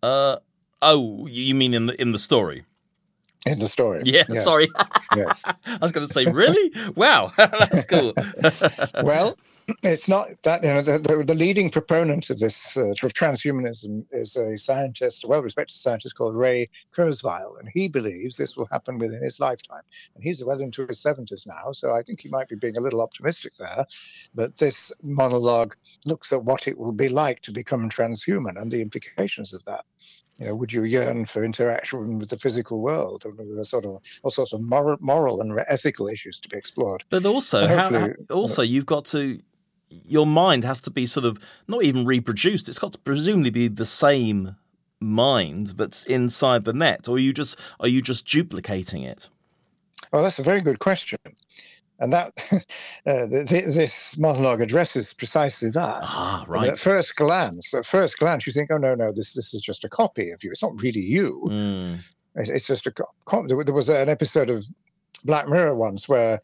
Uh, 0.01 0.37
oh, 0.81 1.27
you 1.27 1.55
mean 1.55 1.73
in 1.73 1.85
the 1.85 2.01
in 2.01 2.11
the 2.11 2.17
story? 2.17 2.65
In 3.45 3.59
the 3.59 3.67
story. 3.67 4.03
Yeah, 4.05 4.23
yes. 4.29 4.43
sorry. 4.43 4.69
yes. 5.15 5.43
I 5.45 5.77
was 5.81 5.91
going 5.91 6.07
to 6.07 6.13
say, 6.13 6.25
really? 6.25 6.71
wow, 6.95 7.31
that's 7.37 7.85
cool. 7.85 8.13
well, 9.03 9.37
it's 9.83 10.09
not 10.09 10.27
that, 10.43 10.63
you 10.63 10.69
know, 10.69 10.81
the, 10.81 10.97
the, 10.97 11.23
the 11.23 11.35
leading 11.35 11.69
proponent 11.69 12.29
of 12.29 12.39
this 12.39 12.77
uh, 12.77 12.89
of 12.89 13.13
transhumanism 13.13 14.05
is 14.11 14.35
a 14.35 14.57
scientist, 14.57 15.23
a 15.23 15.27
well 15.27 15.41
respected 15.41 15.77
scientist 15.77 16.15
called 16.15 16.35
Ray 16.35 16.69
Kurzweil, 16.95 17.59
and 17.59 17.69
he 17.73 17.87
believes 17.87 18.37
this 18.37 18.57
will 18.57 18.67
happen 18.71 18.97
within 18.97 19.23
his 19.23 19.39
lifetime. 19.39 19.83
And 20.15 20.23
he's 20.23 20.43
well 20.43 20.59
into 20.59 20.85
his 20.87 21.01
70s 21.01 21.47
now, 21.47 21.71
so 21.71 21.93
I 21.93 22.03
think 22.03 22.21
he 22.21 22.29
might 22.29 22.49
be 22.49 22.55
being 22.55 22.77
a 22.77 22.81
little 22.81 23.01
optimistic 23.01 23.53
there. 23.57 23.85
But 24.35 24.57
this 24.57 24.91
monologue 25.03 25.75
looks 26.05 26.33
at 26.33 26.43
what 26.43 26.67
it 26.67 26.77
will 26.77 26.91
be 26.91 27.09
like 27.09 27.41
to 27.43 27.51
become 27.51 27.89
transhuman 27.89 28.59
and 28.61 28.71
the 28.71 28.81
implications 28.81 29.53
of 29.53 29.63
that 29.65 29.85
you 30.41 30.47
know, 30.47 30.55
would 30.55 30.73
you 30.73 30.83
yearn 30.85 31.27
for 31.27 31.43
interaction 31.43 32.17
with 32.17 32.29
the 32.29 32.37
physical 32.37 32.81
world? 32.81 33.23
Or 33.25 33.31
there 33.31 33.59
are 33.59 33.63
sort 33.63 33.85
of 33.85 34.01
all 34.23 34.31
sorts 34.31 34.53
of 34.53 34.61
moral, 34.61 34.97
moral 34.99 35.39
and 35.39 35.57
ethical 35.67 36.07
issues 36.07 36.39
to 36.39 36.49
be 36.49 36.57
explored. 36.57 37.03
But 37.11 37.25
also, 37.27 37.67
how, 37.67 38.09
also 38.31 38.63
you've 38.63 38.87
got 38.87 39.05
to 39.05 39.39
your 39.89 40.25
mind 40.25 40.63
has 40.63 40.81
to 40.81 40.89
be 40.89 41.05
sort 41.05 41.25
of 41.25 41.37
not 41.67 41.83
even 41.83 42.05
reproduced. 42.05 42.67
It's 42.67 42.79
got 42.79 42.93
to 42.93 42.97
presumably 42.97 43.51
be 43.51 43.67
the 43.67 43.85
same 43.85 44.55
mind, 44.99 45.73
that's 45.77 46.03
inside 46.05 46.63
the 46.63 46.73
net, 46.73 47.07
or 47.07 47.19
you 47.19 47.33
just 47.33 47.59
are 47.79 47.87
you 47.87 48.01
just 48.01 48.25
duplicating 48.25 49.03
it? 49.03 49.29
Well, 50.11 50.23
that's 50.23 50.39
a 50.39 50.43
very 50.43 50.61
good 50.61 50.79
question. 50.79 51.19
And 52.01 52.11
that 52.11 52.33
uh, 53.05 53.27
this 53.27 54.17
monologue 54.17 54.59
addresses 54.59 55.13
precisely 55.13 55.69
that. 55.69 55.99
Ah, 56.01 56.43
right. 56.47 56.71
at 56.71 56.77
first 56.77 57.15
glance, 57.15 57.73
at 57.75 57.85
first 57.85 58.17
glance, 58.17 58.47
you 58.47 58.51
think, 58.51 58.71
"Oh 58.71 58.77
no, 58.77 58.95
no, 58.95 59.11
this 59.13 59.33
this 59.33 59.53
is 59.53 59.61
just 59.61 59.85
a 59.85 59.89
copy 59.89 60.31
of 60.31 60.43
you. 60.43 60.49
It's 60.51 60.63
not 60.63 60.81
really 60.81 60.99
you. 60.99 61.43
Mm. 61.45 61.99
It's 62.35 62.67
just 62.67 62.87
a." 62.87 62.93
copy. 63.25 63.47
There 63.47 63.73
was 63.73 63.87
an 63.87 64.09
episode 64.09 64.49
of 64.49 64.65
Black 65.25 65.47
Mirror 65.47 65.75
once 65.75 66.09
where 66.09 66.41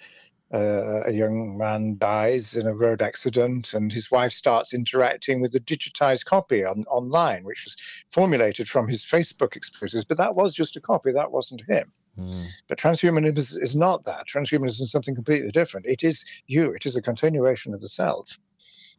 uh, 0.53 1.01
a 1.05 1.11
young 1.11 1.57
man 1.57 1.97
dies 1.97 2.55
in 2.55 2.67
a 2.67 2.73
road 2.73 3.01
accident, 3.01 3.73
and 3.73 3.91
his 3.91 4.11
wife 4.11 4.31
starts 4.31 4.73
interacting 4.73 5.41
with 5.41 5.51
the 5.51 5.59
digitized 5.59 6.25
copy 6.25 6.63
on, 6.63 6.85
online, 6.89 7.43
which 7.43 7.63
was 7.65 7.75
formulated 8.11 8.69
from 8.69 8.87
his 8.87 9.03
Facebook 9.03 9.55
experiences. 9.55 10.05
But 10.05 10.17
that 10.19 10.35
was 10.35 10.53
just 10.53 10.77
a 10.77 10.81
copy, 10.81 11.11
that 11.11 11.31
wasn't 11.31 11.63
him. 11.67 11.91
Mm. 12.19 12.61
But 12.67 12.79
transhumanism 12.79 13.37
is, 13.37 13.55
is 13.55 13.75
not 13.75 14.05
that. 14.05 14.27
Transhumanism 14.27 14.81
is 14.81 14.91
something 14.91 15.15
completely 15.15 15.51
different. 15.51 15.85
It 15.85 16.03
is 16.03 16.25
you, 16.47 16.73
it 16.73 16.85
is 16.85 16.95
a 16.95 17.01
continuation 17.01 17.73
of 17.73 17.81
the 17.81 17.89
self. 17.89 18.39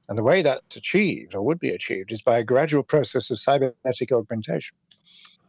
And 0.08 0.16
the 0.16 0.22
way 0.22 0.40
that's 0.40 0.76
achieved, 0.76 1.34
or 1.34 1.42
would 1.42 1.58
be 1.58 1.70
achieved, 1.70 2.12
is 2.12 2.22
by 2.22 2.38
a 2.38 2.44
gradual 2.44 2.82
process 2.82 3.30
of 3.30 3.38
cybernetic 3.38 4.10
augmentation. 4.10 4.76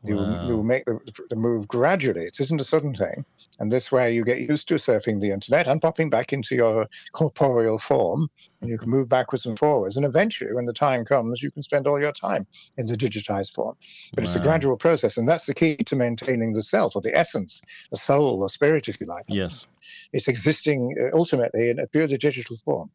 You, 0.03 0.15
wow. 0.15 0.47
you 0.47 0.63
make 0.63 0.85
the, 0.85 0.99
the 1.29 1.35
move 1.35 1.67
gradually. 1.67 2.25
It 2.25 2.39
isn't 2.39 2.61
a 2.61 2.63
sudden 2.63 2.95
thing. 2.95 3.25
And 3.59 3.69
this 3.69 3.91
way 3.91 4.13
you 4.13 4.23
get 4.23 4.39
used 4.39 4.69
to 4.69 4.75
surfing 4.75 5.19
the 5.19 5.31
internet 5.31 5.67
and 5.67 5.81
popping 5.81 6.09
back 6.09 6.31
into 6.31 6.55
your 6.55 6.87
corporeal 7.11 7.77
form, 7.77 8.29
and 8.61 8.69
you 8.69 8.77
can 8.77 8.89
move 8.89 9.09
backwards 9.09 9.45
and 9.45 9.59
forwards. 9.59 9.97
And 9.97 10.05
eventually, 10.05 10.53
when 10.53 10.65
the 10.65 10.73
time 10.73 11.03
comes, 11.03 11.43
you 11.43 11.51
can 11.51 11.61
spend 11.63 11.85
all 11.85 11.99
your 11.99 12.13
time 12.13 12.47
in 12.77 12.87
the 12.87 12.95
digitized 12.95 13.53
form. 13.53 13.75
But 14.13 14.21
wow. 14.21 14.23
it's 14.23 14.35
a 14.35 14.39
gradual 14.39 14.77
process, 14.77 15.17
and 15.17 15.27
that's 15.27 15.45
the 15.45 15.53
key 15.53 15.75
to 15.75 15.95
maintaining 15.97 16.53
the 16.53 16.63
self 16.63 16.95
or 16.95 17.01
the 17.01 17.15
essence, 17.15 17.61
the 17.91 17.97
soul 17.97 18.41
or 18.41 18.47
spirit, 18.47 18.87
if 18.87 18.97
you 19.01 19.07
like. 19.07 19.25
Yes. 19.27 19.65
It's 20.13 20.29
existing 20.29 20.95
uh, 21.01 21.17
ultimately 21.17 21.69
in 21.69 21.79
a 21.79 21.87
purely 21.87 22.17
digital 22.17 22.55
form. 22.63 22.89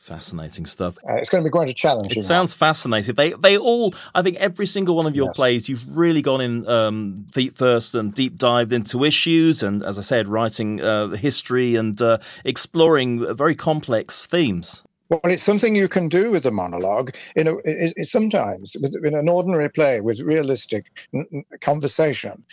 Fascinating 0.00 0.64
stuff. 0.64 0.96
Uh, 1.06 1.16
it's 1.16 1.28
going 1.28 1.44
to 1.44 1.46
be 1.46 1.52
quite 1.52 1.68
a 1.68 1.74
challenge. 1.74 2.16
It 2.16 2.22
sounds 2.22 2.54
fascinating. 2.54 3.14
They 3.16 3.32
they 3.32 3.58
all, 3.58 3.94
I 4.14 4.22
think, 4.22 4.38
every 4.38 4.64
single 4.64 4.96
one 4.96 5.06
of 5.06 5.14
your 5.14 5.26
yes. 5.26 5.36
plays, 5.36 5.68
you've 5.68 5.84
really 5.86 6.22
gone 6.22 6.40
in 6.40 6.66
um, 6.66 7.26
feet 7.34 7.54
first 7.54 7.94
and 7.94 8.14
deep 8.14 8.38
dived 8.38 8.72
into 8.72 9.04
issues, 9.04 9.62
and 9.62 9.82
as 9.82 9.98
I 9.98 10.00
said, 10.00 10.26
writing 10.26 10.80
uh, 10.80 11.08
history 11.08 11.76
and 11.76 12.00
uh, 12.00 12.16
exploring 12.46 13.36
very 13.36 13.54
complex 13.54 14.24
themes. 14.24 14.82
Well, 15.10 15.20
it's 15.24 15.42
something 15.42 15.74
you 15.74 15.88
can 15.88 16.08
do 16.08 16.30
with 16.30 16.46
a 16.46 16.52
monologue. 16.52 17.14
You 17.36 17.44
know, 17.44 17.58
it, 17.64 17.92
it, 17.96 18.06
sometimes 18.06 18.76
in 19.02 19.14
an 19.14 19.28
ordinary 19.28 19.68
play 19.68 20.00
with 20.00 20.20
realistic 20.20 20.86
n- 21.12 21.44
conversation, 21.60 22.44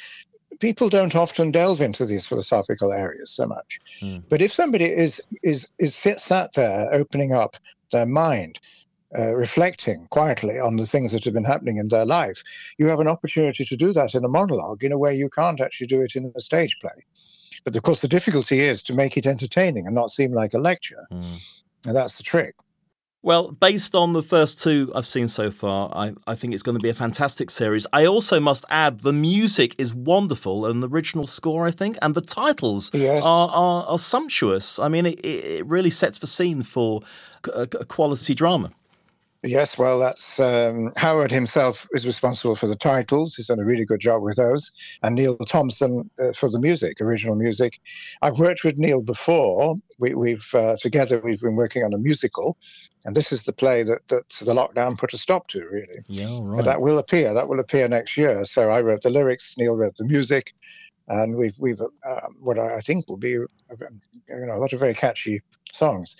people 0.59 0.89
don't 0.89 1.15
often 1.15 1.51
delve 1.51 1.81
into 1.81 2.05
these 2.05 2.27
philosophical 2.27 2.91
areas 2.91 3.31
so 3.31 3.45
much. 3.45 3.79
Mm. 4.01 4.23
But 4.29 4.41
if 4.41 4.51
somebody 4.51 4.85
is 4.85 5.21
is 5.43 5.67
is 5.79 5.95
sit, 5.95 6.19
sat 6.19 6.53
there 6.53 6.87
opening 6.93 7.33
up 7.33 7.57
their 7.91 8.05
mind, 8.05 8.59
uh, 9.17 9.35
reflecting 9.35 10.07
quietly 10.09 10.59
on 10.59 10.77
the 10.77 10.85
things 10.85 11.11
that 11.11 11.23
have 11.23 11.33
been 11.33 11.43
happening 11.43 11.77
in 11.77 11.87
their 11.87 12.05
life, 12.05 12.43
you 12.77 12.87
have 12.87 12.99
an 12.99 13.07
opportunity 13.07 13.65
to 13.65 13.75
do 13.75 13.93
that 13.93 14.15
in 14.15 14.25
a 14.25 14.29
monologue 14.29 14.83
in 14.83 14.91
a 14.91 14.97
way 14.97 15.15
you 15.15 15.29
can't 15.29 15.61
actually 15.61 15.87
do 15.87 16.01
it 16.01 16.15
in 16.15 16.31
a 16.35 16.41
stage 16.41 16.77
play. 16.79 17.05
But 17.63 17.75
of 17.75 17.83
course, 17.83 18.01
the 18.01 18.07
difficulty 18.07 18.59
is 18.59 18.83
to 18.83 18.93
make 18.93 19.17
it 19.17 19.27
entertaining 19.27 19.85
and 19.85 19.95
not 19.95 20.11
seem 20.11 20.33
like 20.33 20.53
a 20.53 20.59
lecture. 20.59 21.07
Mm. 21.11 21.63
And 21.85 21.95
that's 21.95 22.17
the 22.17 22.23
trick. 22.23 22.55
Well, 23.23 23.51
based 23.51 23.95
on 23.95 24.13
the 24.13 24.21
first 24.21 24.61
two 24.61 24.91
I've 24.95 25.05
seen 25.05 25.27
so 25.27 25.49
far, 25.49 25.89
I, 25.93 26.13
I 26.27 26.35
think 26.35 26.53
it's 26.53 26.63
going 26.63 26.77
to 26.77 26.81
be 26.81 26.89
a 26.89 26.93
fantastic 26.93 27.49
series. 27.49 27.87
I 27.91 28.05
also 28.05 28.39
must 28.39 28.63
add 28.69 29.01
the 29.01 29.11
music 29.11 29.75
is 29.77 29.93
wonderful 29.93 30.65
and 30.65 30.83
the 30.83 30.87
original 30.87 31.25
score, 31.25 31.65
I 31.65 31.71
think, 31.71 31.97
and 32.01 32.13
the 32.13 32.21
titles 32.21 32.91
yes. 32.93 33.25
are, 33.25 33.49
are, 33.49 33.85
are, 33.85 33.97
sumptuous. 33.97 34.77
I 34.79 34.87
mean, 34.87 35.07
it, 35.07 35.25
it 35.25 35.65
really 35.65 35.89
sets 35.89 36.19
the 36.19 36.27
scene 36.27 36.61
for 36.61 37.01
a, 37.53 37.61
a 37.63 37.85
quality 37.85 38.35
drama. 38.35 38.71
Yes, 39.43 39.77
well, 39.77 39.99
that's 39.99 40.39
um, 40.39 40.91
Howard 40.97 41.31
himself 41.31 41.87
is 41.93 42.07
responsible 42.07 42.55
for 42.55 42.67
the 42.67 42.75
titles. 42.75 43.35
He's 43.35 43.47
done 43.47 43.59
a 43.59 43.65
really 43.65 43.85
good 43.85 43.99
job 43.99 44.23
with 44.23 44.35
those, 44.35 44.71
and 45.03 45.15
Neil 45.15 45.37
Thompson 45.37 46.09
uh, 46.19 46.33
for 46.33 46.49
the 46.49 46.59
music, 46.59 46.99
original 46.99 47.35
music. 47.35 47.79
I've 48.23 48.39
worked 48.39 48.63
with 48.63 48.77
Neil 48.77 49.01
before. 49.01 49.75
We, 49.99 50.31
have 50.31 50.55
uh, 50.55 50.75
together 50.81 51.21
we've 51.23 51.39
been 51.39 51.55
working 51.55 51.83
on 51.83 51.93
a 51.93 51.97
musical, 51.99 52.57
and 53.05 53.15
this 53.15 53.31
is 53.31 53.43
the 53.43 53.53
play 53.53 53.83
that 53.83 54.07
that 54.07 54.27
the 54.29 54.53
lockdown 54.53 54.97
put 54.97 55.13
a 55.13 55.17
stop 55.17 55.47
to. 55.49 55.63
Really, 55.65 55.99
yeah, 56.07 56.39
right. 56.41 56.57
But 56.57 56.65
that 56.65 56.81
will 56.81 56.97
appear. 56.97 57.33
That 57.33 57.47
will 57.47 57.59
appear 57.59 57.87
next 57.87 58.17
year. 58.17 58.43
So 58.45 58.71
I 58.71 58.81
wrote 58.81 59.03
the 59.03 59.11
lyrics. 59.11 59.55
Neil 59.57 59.75
wrote 59.75 59.97
the 59.97 60.05
music. 60.05 60.53
and 61.07 61.35
we've 61.35 61.55
we've 61.59 61.81
uh, 61.81 62.21
what 62.39 62.57
I 62.59 62.79
think 62.79 63.07
will 63.07 63.17
be 63.17 63.29
you 63.29 63.47
know 64.29 64.55
a 64.55 64.59
lot 64.59 64.73
of 64.73 64.79
very 64.79 64.93
catchy 64.93 65.41
songs. 65.71 66.17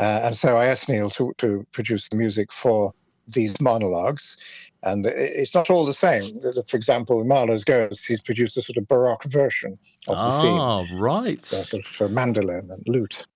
Uh, 0.00 0.20
and 0.24 0.34
so 0.34 0.56
I 0.56 0.64
asked 0.64 0.88
Neil 0.88 1.10
to, 1.10 1.34
to 1.38 1.66
produce 1.72 2.08
the 2.08 2.16
music 2.16 2.50
for 2.52 2.94
these 3.28 3.60
monologues. 3.60 4.38
And 4.82 5.04
it's 5.04 5.54
not 5.54 5.68
all 5.68 5.84
the 5.84 5.92
same. 5.92 6.40
For 6.66 6.76
example, 6.78 7.22
Marlowe's 7.22 7.64
Ghost, 7.64 8.08
he's 8.08 8.22
produced 8.22 8.56
a 8.56 8.62
sort 8.62 8.78
of 8.78 8.88
Baroque 8.88 9.24
version 9.24 9.78
of 10.08 10.16
the 10.16 10.40
theme. 10.40 10.58
Ah, 10.58 10.86
right. 10.94 11.44
So 11.44 11.58
sort 11.58 11.84
of 11.84 11.86
for 11.86 12.08
mandolin 12.08 12.70
and 12.70 12.82
lute. 12.86 13.26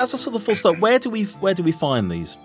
As 0.00 0.14
a 0.14 0.18
sort 0.18 0.34
of 0.34 0.42
full 0.42 0.54
stop, 0.54 0.78
where 0.78 0.98
do 0.98 1.10
we 1.10 1.24
where 1.24 1.52
do 1.54 1.62
we 1.62 1.72
find 1.72 2.10
these? 2.10 2.38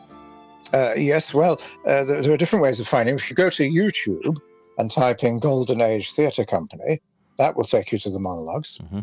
Uh, 0.73 0.93
yes, 0.97 1.33
well, 1.33 1.61
uh, 1.85 2.03
there, 2.03 2.21
there, 2.21 2.33
are 2.33 2.37
different 2.37 2.63
ways 2.63 2.79
of 2.79 2.87
finding. 2.87 3.15
If 3.15 3.29
you 3.29 3.35
go 3.35 3.51
to 3.51 3.63
YouTube 3.63 4.37
and 4.77 4.91
type 4.91 5.23
in 5.23 5.39
Golden 5.39 5.79
Age 5.79 6.11
Theatre 6.11 6.43
Company, 6.43 6.99
that 7.37 7.55
will 7.55 7.63
take 7.63 7.91
you 7.91 7.99
to 7.99 8.09
the 8.09 8.19
monologs 8.19 8.81
mm-hmm. 8.81 9.01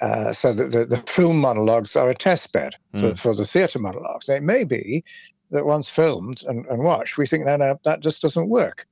Uh, 0.00 0.32
so 0.32 0.52
that 0.52 0.70
the, 0.70 0.84
the, 0.84 0.96
film 1.08 1.40
monologues 1.40 1.96
are 1.96 2.08
a 2.08 2.14
test 2.14 2.52
bed 2.52 2.76
for, 2.92 3.10
mm. 3.10 3.18
for 3.18 3.34
the 3.34 3.44
theatre 3.44 3.80
monologues. 3.80 4.28
It 4.28 4.44
may 4.44 4.62
be 4.62 5.02
that 5.50 5.66
once 5.66 5.90
filmed 5.90 6.44
and, 6.46 6.64
and 6.66 6.84
watched, 6.84 7.18
we 7.18 7.26
think, 7.26 7.46
no, 7.46 7.56
no, 7.56 7.76
that 7.84 7.98
just 7.98 8.22
doesn't 8.22 8.48
work. 8.48 8.86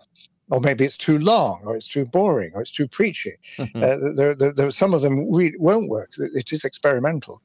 Or 0.51 0.61
maybe 0.61 0.85
it's 0.85 0.97
too 0.97 1.19
long, 1.19 1.61
or 1.65 1.77
it's 1.77 1.89
too 1.89 2.05
boring, 2.05 2.53
or 2.55 2.61
it's 2.61 2.73
too 2.73 2.89
preachy. 2.89 3.37
uh, 3.59 3.97
there, 4.17 4.35
there, 4.35 4.53
there, 4.53 4.71
some 4.71 4.95
of 4.95 5.01
them 5.01 5.29
we, 5.29 5.55
won't 5.59 5.89
work. 5.89 6.11
It 6.19 6.53
is 6.53 6.65
experimental. 6.65 7.41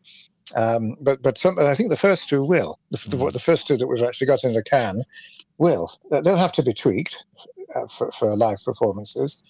Um, 0.56 0.96
but 1.02 1.22
but 1.24 1.38
some, 1.38 1.58
I 1.58 1.74
think 1.74 1.90
the 1.90 1.98
first 1.98 2.30
two 2.30 2.44
will. 2.44 2.80
The, 2.92 2.98
mm. 2.98 3.12
the, 3.12 3.32
the, 3.32 3.40
first 3.40 3.68
two 3.68 3.78
that 3.78 3.88
we've 3.88 4.04
actually 4.04 4.28
got 4.28 4.44
in 4.44 4.54
the 4.54 4.64
can 4.64 5.02
will. 5.58 5.92
They'll 6.10 6.38
have 6.38 6.52
to 6.54 6.64
be 6.64 6.74
tweaked 6.74 7.26
uh, 7.76 7.88
for, 7.88 8.12
for 8.12 8.36
live 8.36 8.64
performances. 8.64 9.42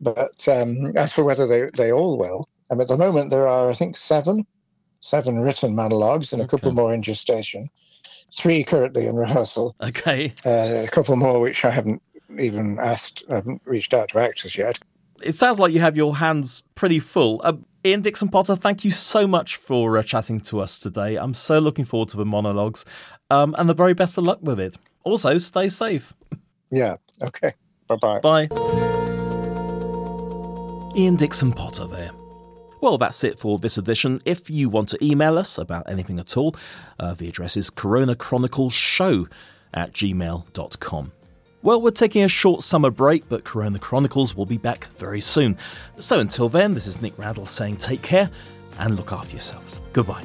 But 0.00 0.48
um, 0.48 0.96
as 0.96 1.12
for 1.12 1.22
whether 1.22 1.46
they, 1.46 1.70
they 1.76 1.92
all 1.92 2.18
will, 2.18 2.48
um, 2.70 2.80
at 2.80 2.88
the 2.88 2.98
moment 2.98 3.30
there 3.30 3.46
are, 3.46 3.70
I 3.70 3.74
think, 3.74 3.96
seven, 3.96 4.44
seven 5.00 5.38
written 5.38 5.74
monologues 5.76 6.32
and 6.32 6.42
a 6.42 6.46
couple 6.46 6.72
more 6.72 6.92
in 6.92 7.02
gestation, 7.02 7.68
three 8.34 8.64
currently 8.64 9.06
in 9.06 9.16
rehearsal. 9.16 9.76
Okay. 9.80 10.32
Uh, 10.44 10.84
a 10.84 10.88
couple 10.88 11.14
more 11.16 11.40
which 11.40 11.64
I 11.64 11.70
haven't 11.70 12.02
even 12.38 12.78
asked, 12.78 13.22
I 13.30 13.36
haven't 13.36 13.62
reached 13.64 13.94
out 13.94 14.10
to 14.10 14.18
actors 14.18 14.56
yet. 14.56 14.78
It 15.22 15.34
sounds 15.34 15.60
like 15.60 15.72
you 15.72 15.80
have 15.80 15.96
your 15.96 16.16
hands 16.16 16.62
pretty 16.74 16.98
full. 16.98 17.40
Uh, 17.44 17.54
Ian 17.84 18.02
Dixon 18.02 18.28
Potter, 18.28 18.56
thank 18.56 18.84
you 18.84 18.90
so 18.90 19.26
much 19.26 19.56
for 19.56 19.96
uh, 19.96 20.02
chatting 20.02 20.40
to 20.42 20.60
us 20.60 20.78
today. 20.78 21.16
I'm 21.16 21.34
so 21.34 21.58
looking 21.58 21.84
forward 21.84 22.08
to 22.10 22.16
the 22.16 22.24
monologues 22.24 22.84
um, 23.30 23.54
and 23.58 23.68
the 23.68 23.74
very 23.74 23.94
best 23.94 24.18
of 24.18 24.24
luck 24.24 24.38
with 24.42 24.60
it. 24.60 24.76
Also, 25.04 25.38
stay 25.38 25.68
safe. 25.68 26.14
Yeah, 26.70 26.96
okay. 27.22 27.54
Bye-bye. 27.88 28.20
Bye. 28.20 28.48
Ian 30.96 31.16
Dixon 31.16 31.52
Potter 31.52 31.86
there. 31.86 32.10
Well, 32.80 32.98
that's 32.98 33.22
it 33.24 33.38
for 33.38 33.58
this 33.58 33.78
edition. 33.78 34.20
If 34.24 34.50
you 34.50 34.68
want 34.68 34.88
to 34.90 35.04
email 35.04 35.38
us 35.38 35.56
about 35.56 35.88
anything 35.88 36.18
at 36.18 36.36
all, 36.36 36.56
uh, 36.98 37.14
the 37.14 37.28
address 37.28 37.56
is 37.56 37.70
coronachroniclesshow 37.70 39.30
at 39.72 39.92
gmail.com. 39.92 41.12
Well, 41.64 41.80
we're 41.80 41.92
taking 41.92 42.24
a 42.24 42.28
short 42.28 42.64
summer 42.64 42.90
break, 42.90 43.28
but 43.28 43.44
Corona 43.44 43.78
Chronicles 43.78 44.34
will 44.34 44.46
be 44.46 44.58
back 44.58 44.86
very 44.96 45.20
soon. 45.20 45.56
So 45.96 46.18
until 46.18 46.48
then, 46.48 46.74
this 46.74 46.88
is 46.88 47.00
Nick 47.00 47.16
Randall 47.16 47.46
saying 47.46 47.76
take 47.76 48.02
care 48.02 48.30
and 48.80 48.96
look 48.96 49.12
after 49.12 49.30
yourselves. 49.30 49.80
Goodbye. 49.92 50.24